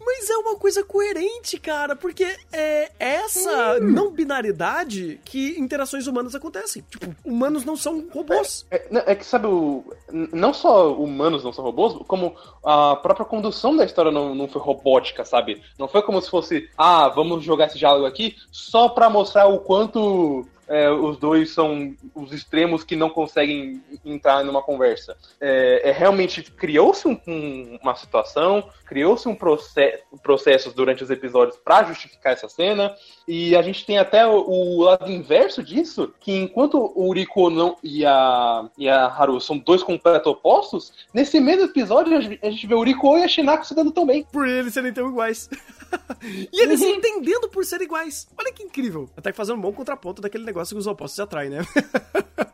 Mas 0.05 0.31
é 0.31 0.37
uma 0.37 0.57
coisa 0.57 0.85
coerente, 0.85 1.59
cara, 1.59 1.95
porque 1.97 2.25
é 2.53 2.91
essa 2.99 3.79
hum. 3.81 3.91
não 3.93 4.11
binaridade 4.11 5.21
que 5.25 5.59
interações 5.59 6.07
humanas 6.07 6.35
acontecem. 6.35 6.85
Tipo, 6.91 7.15
humanos 7.25 7.65
não 7.65 7.77
são 7.77 8.07
robôs. 8.11 8.67
É, 8.71 8.77
é, 8.77 9.13
é 9.13 9.15
que, 9.15 9.25
sabe, 9.25 9.47
o, 9.47 9.85
não 10.11 10.53
só 10.53 10.93
humanos 10.93 11.45
não 11.45 11.53
são 11.53 11.65
robôs, 11.65 11.95
como 12.07 12.35
a 12.65 12.97
própria 12.97 13.27
condução 13.27 13.77
da 13.77 13.85
história 13.85 14.11
não, 14.11 14.35
não 14.35 14.49
foi 14.49 14.61
robótica, 14.61 15.25
sabe? 15.25 15.63
Não 15.79 15.89
foi 15.89 16.03
como 16.03 16.21
se 16.21 16.31
fosse, 16.31 16.69
ah, 16.77 17.09
vamos 17.09 17.45
jogar 17.45 17.67
esse 17.67 17.79
diálogo 17.79 18.07
aqui 18.07 18.37
só 18.51 18.89
pra 18.89 19.11
mostrar 19.11 19.47
o 19.47 19.61
quanto 19.61 20.47
é, 20.73 20.91
os 20.91 21.19
dois 21.19 21.51
são 21.51 21.95
os 22.15 22.33
extremos 22.33 22.83
que 22.83 22.97
não 22.97 23.11
conseguem 23.11 23.83
entrar 24.03 24.43
numa 24.43 24.63
conversa. 24.63 25.15
É, 25.39 25.91
é 25.91 25.93
realmente 25.93 26.43
criou-se 26.43 27.07
um, 27.07 27.21
um, 27.27 27.79
uma 27.83 27.95
situação, 27.95 28.71
criou-se 28.87 29.29
um 29.29 29.35
processo, 29.35 30.03
processos 30.23 30.73
durante 30.73 31.05
os 31.05 31.11
episódios 31.11 31.59
para 31.59 31.85
justificar 31.85 32.33
essa 32.33 32.49
cena, 32.49 32.97
e 33.29 33.55
a 33.55 33.61
gente 33.61 33.85
tem 33.85 33.99
até 33.99 34.27
o, 34.27 34.49
o, 34.49 34.83
lado 34.85 35.11
inverso 35.11 35.63
disso, 35.63 36.15
que 36.19 36.33
enquanto 36.33 36.91
o 36.95 37.13
Riko 37.13 37.51
não, 37.51 37.77
e, 37.83 38.07
a, 38.07 38.67
e 38.79 38.89
a 38.89 39.07
Haru 39.09 39.43
são 39.43 39.59
dois 39.59 39.83
completos 39.83 40.27
opostos, 40.27 40.93
nesse 41.13 41.39
mesmo 41.39 41.65
episódio 41.65 42.17
a 42.17 42.51
gente 42.51 42.67
vê 42.67 42.75
o 42.75 42.83
Riko 42.83 43.19
e 43.19 43.25
a 43.25 43.29
Shinako 43.29 43.67
se 43.67 43.75
dando 43.75 43.91
tão 43.91 44.07
bem. 44.07 44.25
Por 44.33 44.49
eles 44.49 44.73
serem 44.73 44.93
tão 44.93 45.07
iguais. 45.11 45.51
e 46.51 46.63
eles 46.63 46.81
uhum. 46.81 46.89
entendendo 46.97 47.51
por 47.51 47.63
serem 47.67 47.85
iguais. 47.85 48.27
Olha 48.39 48.53
que 48.53 48.63
incrível. 48.63 49.11
Até 49.15 49.31
que 49.31 49.37
fazendo 49.37 49.59
um 49.59 49.61
bom 49.61 49.73
contraponto 49.73 50.23
daquele 50.23 50.45
negócio 50.45 50.62
negócio 50.63 50.77
que 50.77 50.81
os 50.81 50.87
opostos 50.87 51.17
se 51.17 51.23
atraem, 51.23 51.51
né? 51.51 51.67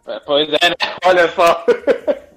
É, 0.07 0.21
pois 0.21 0.49
é, 0.49 0.71
né? 0.71 0.77
Olha 1.05 1.31
só. 1.33 1.64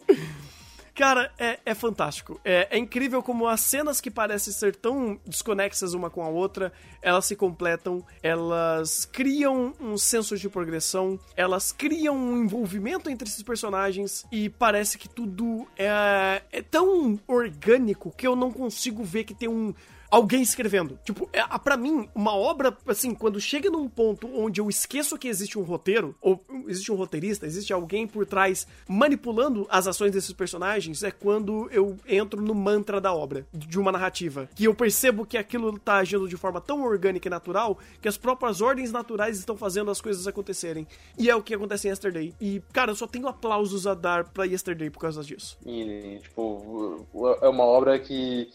Cara, 1.02 1.32
é, 1.40 1.58
é 1.66 1.74
fantástico. 1.74 2.40
É, 2.46 2.68
é, 2.70 2.78
incrível 2.78 3.24
como 3.24 3.48
as 3.48 3.62
cenas 3.62 4.00
que 4.00 4.12
parecem 4.12 4.54
ser 4.54 4.76
tão 4.76 5.20
desconexas 5.26 5.96
uma 5.96 6.12
com 6.12 6.22
a 6.22 6.30
outra, 6.30 6.72
elas 7.02 7.26
se 7.26 7.36
completam, 7.36 8.06
elas 8.22 9.04
criam 9.04 9.74
um 9.80 9.98
senso 9.98 10.38
de 10.38 10.48
progressão, 10.48 11.20
elas 11.36 11.72
criam 11.72 12.16
um 12.16 12.44
envolvimento 12.44 13.10
entre 13.10 13.28
esses 13.28 13.42
personagens 13.42 14.28
e 14.32 14.48
parece 14.48 15.00
que 15.00 15.10
tudo 15.10 15.68
é, 15.76 16.44
é 16.52 16.62
tão 16.62 17.20
orgânico 17.26 18.14
que 18.16 18.28
eu 18.28 18.36
não 18.36 18.52
consigo 18.52 19.04
ver 19.04 19.24
que 19.24 19.34
tem 19.34 19.50
um 19.50 19.74
alguém 20.12 20.42
escrevendo. 20.42 21.00
Tipo, 21.06 21.30
é, 21.32 21.42
para 21.58 21.78
mim, 21.78 22.10
uma 22.14 22.36
obra, 22.36 22.78
assim, 22.86 23.16
quando 23.16 23.40
chega 23.40 23.70
num 23.70 23.88
ponto 23.88 24.28
onde 24.28 24.60
eu 24.60 24.70
esqueço 24.70 25.18
que 25.18 25.30
existe 25.30 25.58
um 25.58 25.64
roteiro, 25.64 26.14
ou 26.20 26.44
existe 26.68 26.92
um 26.92 26.96
roteirista, 26.96 27.46
existe 27.46 27.72
alguém 27.72 28.06
por 28.06 28.26
trás 28.26 28.68
manipulando 28.88 29.66
as 29.70 29.88
ações 29.88 30.12
desses 30.12 30.34
personagens, 30.34 30.91
é 31.04 31.12
quando 31.12 31.70
eu 31.72 31.98
entro 32.08 32.42
no 32.42 32.54
mantra 32.54 33.00
da 33.00 33.14
obra, 33.14 33.46
de 33.54 33.80
uma 33.80 33.92
narrativa. 33.92 34.50
Que 34.56 34.66
eu 34.66 34.76
percebo 34.76 35.26
que 35.26 35.38
aquilo 35.38 35.78
tá 35.80 35.96
agindo 35.96 36.28
de 36.28 36.38
forma 36.38 36.60
tão 36.60 36.84
orgânica 36.84 37.28
e 37.28 37.32
natural 37.32 37.78
que 38.02 38.08
as 38.08 38.18
próprias 38.18 38.62
ordens 38.62 38.92
naturais 38.92 39.40
estão 39.40 39.56
fazendo 39.56 39.90
as 39.90 40.02
coisas 40.02 40.28
acontecerem. 40.28 40.86
E 41.18 41.30
é 41.30 41.36
o 41.36 41.42
que 41.42 41.54
acontece 41.54 41.88
em 41.88 41.92
Yesterday. 41.92 42.34
E, 42.40 42.62
cara, 42.74 42.92
eu 42.92 42.96
só 42.96 43.08
tenho 43.08 43.28
aplausos 43.28 43.88
a 43.88 43.94
dar 43.94 44.26
pra 44.26 44.46
Yesterday 44.46 44.90
por 44.90 45.00
causa 45.00 45.24
disso. 45.24 45.58
E, 45.66 46.20
tipo, 46.22 47.06
é 47.42 47.48
uma 47.48 47.64
obra 47.64 47.98
que, 47.98 48.50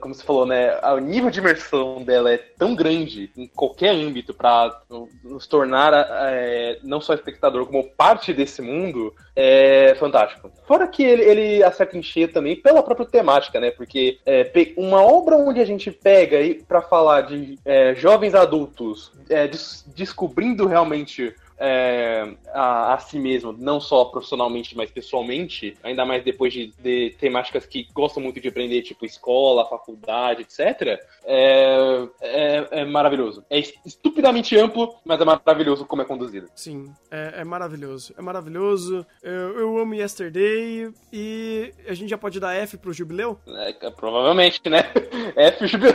como 0.00 0.14
você 0.14 0.22
falou, 0.22 0.46
né? 0.46 0.78
o 0.80 0.98
nível 0.98 1.30
de 1.30 1.40
imersão 1.40 2.02
dela 2.04 2.32
é 2.32 2.38
tão 2.38 2.74
grande 2.74 3.30
em 3.36 3.46
qualquer 3.48 3.90
âmbito 3.90 4.32
para 4.32 4.82
nos 5.24 5.46
tornar 5.46 5.92
é, 5.92 6.78
não 6.82 7.00
só 7.00 7.14
espectador, 7.14 7.66
como 7.66 7.84
parte 7.90 8.32
desse 8.32 8.62
mundo, 8.62 9.14
é 9.34 9.94
fantástico. 9.98 10.50
Fora 10.66 10.86
que 10.86 11.02
ele, 11.02 11.22
ele 11.22 11.61
acerta 11.62 11.96
em 11.96 12.02
cheio 12.02 12.28
também 12.28 12.56
pela 12.56 12.82
própria 12.82 13.06
temática, 13.06 13.60
né? 13.60 13.70
Porque 13.70 14.18
é, 14.26 14.50
uma 14.76 15.02
obra 15.02 15.36
onde 15.36 15.60
a 15.60 15.64
gente 15.64 15.90
pega 15.90 16.38
para 16.66 16.82
falar 16.82 17.22
de 17.22 17.58
é, 17.64 17.94
jovens 17.94 18.34
adultos 18.34 19.12
é, 19.28 19.46
des 19.46 19.84
descobrindo 19.94 20.66
realmente 20.66 21.34
é, 21.64 22.28
a, 22.52 22.94
a, 22.94 22.98
si 22.98 23.20
mesmo, 23.20 23.52
não 23.56 23.80
só 23.80 24.06
profissionalmente, 24.06 24.76
mas 24.76 24.90
pessoalmente, 24.90 25.76
ainda 25.80 26.04
mais 26.04 26.24
depois 26.24 26.52
de, 26.52 26.72
de 26.82 27.14
temáticas 27.20 27.64
que 27.64 27.86
gostam 27.94 28.20
muito 28.20 28.40
de 28.40 28.48
aprender, 28.48 28.82
tipo 28.82 29.06
escola, 29.06 29.68
faculdade, 29.68 30.42
etc., 30.42 31.00
é, 31.24 32.08
é, 32.20 32.51
é, 32.82 32.84
maravilhoso. 32.84 33.44
É 33.48 33.58
estupidamente 33.58 34.56
amplo, 34.56 34.94
mas 35.04 35.20
é 35.20 35.24
maravilhoso 35.24 35.84
como 35.86 36.02
é 36.02 36.04
conduzido. 36.04 36.48
Sim, 36.54 36.92
é, 37.10 37.34
é 37.36 37.44
maravilhoso. 37.44 38.14
É 38.16 38.22
maravilhoso. 38.22 39.06
Eu, 39.22 39.58
eu, 39.58 39.78
amo 39.78 39.94
Yesterday 39.94 40.92
e 41.12 41.72
a 41.86 41.94
gente 41.94 42.10
já 42.10 42.18
pode 42.18 42.38
dar 42.38 42.54
F 42.54 42.76
pro 42.78 42.92
Jubileu? 42.92 43.38
É, 43.46 43.90
provavelmente, 43.90 44.60
né? 44.68 44.84
F 45.36 45.66
Jubileu. 45.66 45.94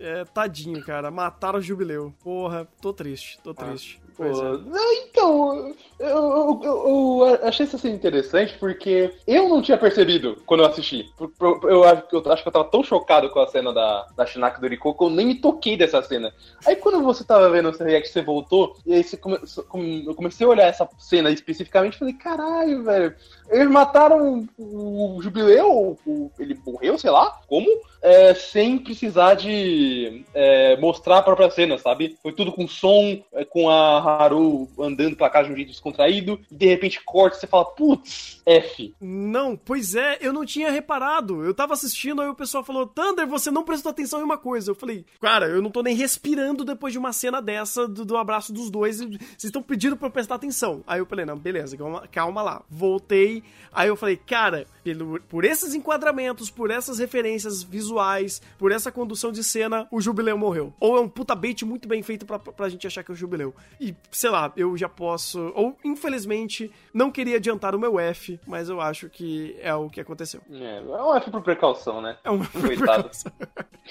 É, 0.00 0.24
tadinho, 0.24 0.84
cara. 0.84 1.10
Mataram 1.10 1.58
o 1.58 1.62
jubileu. 1.62 2.14
Porra, 2.22 2.68
tô 2.80 2.92
triste, 2.92 3.38
tô 3.42 3.52
triste. 3.52 4.00
É. 4.20 5.04
Então, 5.08 5.74
eu, 5.98 6.60
eu, 6.62 7.22
eu, 7.22 7.38
achei 7.42 7.66
isso 7.66 7.76
assim 7.76 7.90
interessante 7.90 8.56
porque 8.58 9.12
eu 9.26 9.48
não 9.48 9.62
tinha 9.62 9.78
percebido 9.78 10.36
quando 10.44 10.62
eu 10.62 10.66
assisti. 10.66 11.08
Eu, 11.20 11.60
eu, 11.64 11.84
acho 11.84 12.42
que 12.42 12.48
eu 12.48 12.52
tava 12.52 12.64
tão 12.64 12.82
chocado 12.82 13.30
com 13.30 13.40
a 13.40 13.46
cena 13.46 13.72
da, 13.72 14.06
da 14.16 14.26
Shinaka 14.26 14.60
do 14.60 14.66
Riko 14.66 14.94
que 14.94 15.04
eu 15.04 15.10
nem 15.10 15.26
me 15.26 15.34
toquei 15.36 15.76
dessa 15.76 16.02
cena. 16.02 16.32
Aí 16.66 16.74
quando 16.76 17.02
você 17.02 17.22
tava 17.22 17.48
vendo 17.50 17.70
o 17.70 17.84
react, 17.84 18.08
você 18.08 18.22
voltou, 18.22 18.76
e 18.84 18.94
aí 18.94 19.04
você 19.04 19.16
come, 19.16 20.04
eu 20.06 20.14
comecei 20.14 20.46
a 20.46 20.50
olhar 20.50 20.66
essa 20.66 20.88
cena 20.98 21.30
especificamente 21.30 21.94
e 21.94 21.98
falei, 21.98 22.14
caralho, 22.14 22.82
velho, 22.82 23.14
eles 23.50 23.68
mataram 23.68 24.46
o 24.58 25.18
Jubileu, 25.22 25.98
ele 26.38 26.58
morreu, 26.66 26.98
sei 26.98 27.10
lá, 27.10 27.40
como? 27.46 27.68
É, 28.02 28.34
sem 28.34 28.78
precisar 28.78 29.34
de 29.34 30.24
é, 30.34 30.76
mostrar 30.76 31.18
a 31.18 31.22
própria 31.22 31.50
cena, 31.50 31.78
sabe? 31.78 32.16
Foi 32.22 32.32
tudo 32.32 32.52
com 32.52 32.68
som, 32.68 33.22
é, 33.32 33.44
com 33.44 33.68
a 33.68 34.07
Haru 34.16 34.68
andando 34.78 35.16
pra 35.16 35.30
cá 35.30 35.42
de 35.42 35.52
um 35.52 35.56
jeito 35.56 35.70
descontraído, 35.70 36.40
e 36.50 36.54
de 36.54 36.66
repente 36.66 37.00
corta 37.04 37.36
e 37.36 37.40
você 37.40 37.46
fala, 37.46 37.64
putz, 37.64 38.40
F. 38.46 38.94
Não, 39.00 39.56
pois 39.56 39.94
é, 39.94 40.18
eu 40.20 40.32
não 40.32 40.44
tinha 40.44 40.70
reparado. 40.70 41.44
Eu 41.44 41.54
tava 41.54 41.74
assistindo, 41.74 42.22
aí 42.22 42.28
o 42.28 42.34
pessoal 42.34 42.64
falou, 42.64 42.86
Thunder, 42.86 43.26
você 43.26 43.50
não 43.50 43.64
prestou 43.64 43.90
atenção 43.90 44.20
em 44.20 44.24
uma 44.24 44.38
coisa. 44.38 44.70
Eu 44.70 44.74
falei, 44.74 45.04
cara, 45.20 45.46
eu 45.46 45.60
não 45.60 45.70
tô 45.70 45.82
nem 45.82 45.94
respirando 45.94 46.64
depois 46.64 46.92
de 46.92 46.98
uma 46.98 47.12
cena 47.12 47.42
dessa, 47.42 47.86
do, 47.86 48.04
do 48.04 48.16
abraço 48.16 48.52
dos 48.52 48.70
dois, 48.70 48.98
vocês 48.98 49.44
estão 49.44 49.62
pedindo 49.62 49.96
pra 49.96 50.08
eu 50.08 50.12
prestar 50.12 50.36
atenção. 50.36 50.82
Aí 50.86 51.00
eu 51.00 51.06
falei, 51.06 51.24
não, 51.24 51.36
beleza, 51.36 51.76
calma, 51.76 52.08
calma 52.08 52.42
lá. 52.42 52.62
Voltei 52.70 53.42
Aí 53.72 53.88
eu 53.88 53.96
falei, 53.96 54.16
cara, 54.16 54.66
pelo, 54.82 55.20
por 55.28 55.44
esses 55.44 55.74
enquadramentos, 55.74 56.50
por 56.50 56.70
essas 56.70 56.98
referências 56.98 57.62
visuais, 57.62 58.40
por 58.58 58.72
essa 58.72 58.90
condução 58.90 59.30
de 59.30 59.44
cena, 59.44 59.86
o 59.90 60.00
Jubileu 60.00 60.36
morreu. 60.38 60.72
Ou 60.80 60.96
é 60.96 61.00
um 61.00 61.08
puta 61.08 61.34
bait 61.34 61.64
muito 61.64 61.88
bem 61.88 62.02
feito 62.02 62.26
pra, 62.26 62.38
pra 62.38 62.68
gente 62.68 62.86
achar 62.86 63.04
que 63.04 63.10
é 63.10 63.14
o 63.14 63.16
Jubileu. 63.16 63.54
E, 63.80 63.94
sei 64.10 64.30
lá, 64.30 64.52
eu 64.56 64.76
já 64.76 64.88
posso. 64.88 65.52
Ou, 65.54 65.76
infelizmente, 65.84 66.70
não 66.92 67.10
queria 67.10 67.36
adiantar 67.36 67.74
o 67.74 67.78
meu 67.78 67.98
F, 67.98 68.40
mas 68.46 68.68
eu 68.68 68.80
acho 68.80 69.08
que 69.08 69.56
é 69.60 69.74
o 69.74 69.88
que 69.88 70.00
aconteceu. 70.00 70.40
É, 70.50 70.78
é 70.78 71.02
um 71.02 71.14
F 71.14 71.30
por 71.30 71.42
precaução, 71.42 72.00
né? 72.00 72.16
É 72.24 72.30
um 72.30 72.42
F 72.42 72.52
por 72.52 72.62
precaução. 72.62 73.32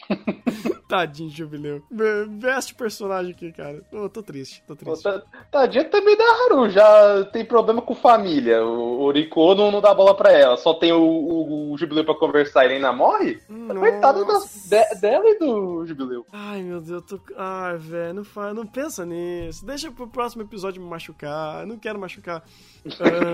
Tadinho, 0.87 1.29
Jubileu. 1.29 1.83
Best 2.29 2.73
personagem 2.75 3.33
aqui, 3.33 3.51
cara. 3.51 3.81
Eu 3.91 4.09
tô 4.09 4.23
triste, 4.23 4.63
tô 4.65 4.75
triste. 4.75 5.03
Pô, 5.03 5.21
tadinho 5.51 5.89
também 5.89 6.15
da 6.15 6.23
Haru, 6.23 6.69
já 6.69 7.25
tem 7.25 7.43
problema 7.43 7.81
com 7.81 7.93
família. 7.93 8.63
O 8.65 9.01
Oriko 9.01 9.53
não, 9.53 9.69
não 9.69 9.81
dá 9.81 9.93
bola 9.93 10.15
pra 10.15 10.31
ela, 10.31 10.55
só 10.55 10.73
tem 10.73 10.93
o, 10.93 11.01
o, 11.01 11.71
o 11.73 11.77
Jubileu 11.77 12.05
pra 12.05 12.15
conversar 12.15 12.63
e 12.63 12.67
ele 12.67 12.75
ainda 12.75 12.93
morre? 12.93 13.39
Coitado 13.79 14.25
de, 14.25 14.99
dela 15.01 15.25
e 15.27 15.37
do 15.37 15.85
Jubileu. 15.85 16.25
Ai, 16.31 16.61
meu 16.61 16.79
Deus, 16.79 16.89
eu 16.89 17.01
tô... 17.01 17.19
Ai, 17.35 17.77
velho, 17.77 18.25
não, 18.35 18.53
não 18.53 18.65
pensa 18.65 19.05
nisso. 19.05 19.65
Deixa 19.65 19.86
pro 19.91 20.07
próximo 20.07 20.43
episódio 20.43 20.81
me 20.81 20.89
machucar. 20.89 21.61
Eu 21.61 21.67
não 21.67 21.77
quero 21.77 21.99
machucar 21.99 22.43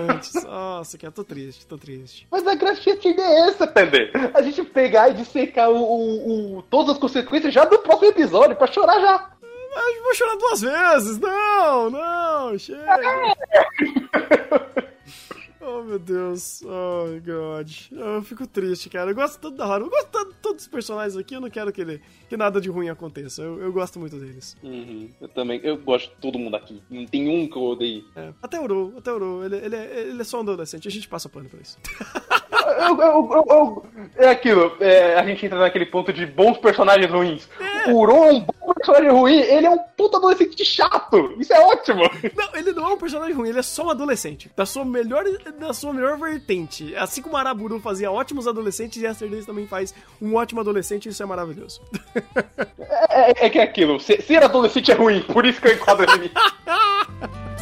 antes. 0.08 0.32
Nossa, 0.44 0.98
cara, 0.98 1.12
tô 1.12 1.24
triste, 1.24 1.66
tô 1.66 1.76
triste. 1.76 2.26
Mas 2.30 2.46
a 2.46 2.54
gracinha 2.54 2.96
é 3.04 3.48
essa, 3.48 3.66
Tender. 3.66 4.10
A 4.34 4.42
gente 4.42 4.62
pegar 4.64 5.10
e 5.10 5.14
dissecar 5.14 5.70
o, 5.70 5.76
o, 5.76 6.58
o, 6.58 6.62
todas 6.62 6.94
as 6.94 6.98
consequências 6.98 7.52
já 7.52 7.64
do 7.64 7.78
próximo 7.78 8.08
episódio, 8.08 8.56
pra 8.56 8.66
chorar 8.66 9.00
já. 9.00 9.30
Eu 9.76 10.02
vou 10.02 10.14
chorar 10.14 10.36
duas 10.36 10.60
vezes. 10.60 11.18
Não, 11.18 11.90
não, 11.90 12.58
chega. 12.58 13.34
Meu 16.04 16.30
Deus. 16.30 16.62
Oh, 16.62 17.20
God. 17.20 17.70
Eu 17.90 18.22
fico 18.22 18.46
triste, 18.46 18.90
cara. 18.90 19.10
Eu 19.10 19.14
gosto 19.14 19.40
tanto 19.40 19.56
da 19.56 19.64
Haru. 19.64 19.86
Eu 19.86 19.90
gosto 19.90 20.08
tanto 20.10 20.32
de 20.32 20.38
todos 20.38 20.62
os 20.62 20.68
personagens 20.68 21.16
aqui. 21.16 21.34
Eu 21.34 21.40
não 21.40 21.50
quero 21.50 21.72
que, 21.72 21.80
ele, 21.80 22.00
que 22.28 22.36
nada 22.36 22.60
de 22.60 22.68
ruim 22.68 22.88
aconteça. 22.88 23.42
Eu, 23.42 23.60
eu 23.60 23.72
gosto 23.72 23.98
muito 23.98 24.18
deles. 24.18 24.56
Uhum. 24.62 25.10
Eu 25.20 25.28
também. 25.28 25.60
Eu 25.62 25.76
gosto 25.78 26.10
de 26.10 26.16
todo 26.16 26.38
mundo 26.38 26.56
aqui. 26.56 26.82
Não 26.90 27.06
tem 27.06 27.28
um 27.28 27.48
que 27.48 27.56
eu 27.56 27.62
odeio. 27.62 28.04
É. 28.14 28.32
Até 28.42 28.60
o 28.60 28.64
Uro. 28.64 28.94
Até 28.98 29.10
o 29.10 29.14
Uro. 29.14 29.44
Ele, 29.44 29.56
ele, 29.56 29.76
é, 29.76 30.00
ele 30.08 30.20
é 30.20 30.24
só 30.24 30.38
um 30.38 30.40
adolescente. 30.40 30.86
A 30.86 30.90
gente 30.90 31.08
passa 31.08 31.28
pano 31.28 31.48
pra 31.48 31.60
isso. 31.60 31.78
eu, 32.70 33.00
eu, 33.00 33.44
eu, 33.48 33.86
é 34.16 34.28
aquilo, 34.28 34.76
é, 34.80 35.14
a 35.16 35.24
gente 35.24 35.44
entra 35.44 35.58
naquele 35.58 35.86
ponto 35.86 36.12
de 36.12 36.26
bons 36.26 36.58
personagens 36.58 37.10
ruins. 37.10 37.48
É. 37.60 37.90
O 37.90 37.96
Uro 37.96 38.12
é 38.12 38.32
um 38.32 38.40
bom 38.40 38.74
personagem 38.74 39.10
ruim, 39.10 39.40
ele 39.40 39.66
é 39.66 39.70
um 39.70 39.78
puta 39.78 40.16
adolescente 40.16 40.64
chato. 40.64 41.34
Isso 41.38 41.52
é 41.52 41.60
ótimo. 41.60 42.02
Não, 42.34 42.48
ele 42.54 42.72
não 42.72 42.90
é 42.90 42.92
um 42.94 42.98
personagem 42.98 43.34
ruim, 43.34 43.48
ele 43.48 43.58
é 43.58 43.62
só 43.62 43.86
um 43.86 43.90
adolescente. 43.90 44.50
Da 44.56 44.64
sua 44.64 44.84
melhor, 44.84 45.24
da 45.58 45.72
sua 45.72 45.92
melhor 45.92 46.18
vertente. 46.18 46.94
Assim 46.96 47.22
como 47.22 47.36
Araburu 47.36 47.80
fazia 47.80 48.10
ótimos 48.10 48.46
adolescentes, 48.46 49.02
Yesterdays 49.02 49.46
também 49.46 49.66
faz 49.66 49.94
um 50.20 50.34
ótimo 50.34 50.60
adolescente, 50.60 51.08
isso 51.08 51.22
é 51.22 51.26
maravilhoso. 51.26 51.80
É, 53.10 53.30
é, 53.30 53.46
é 53.46 53.50
que 53.50 53.58
é 53.58 53.62
aquilo, 53.62 53.98
ser, 54.00 54.22
ser 54.22 54.42
adolescente 54.42 54.90
é 54.90 54.94
ruim, 54.94 55.20
por 55.22 55.44
isso 55.44 55.60
que 55.60 55.68
eu 55.68 55.74
enquadro 55.74 56.06
ele. 56.12 56.30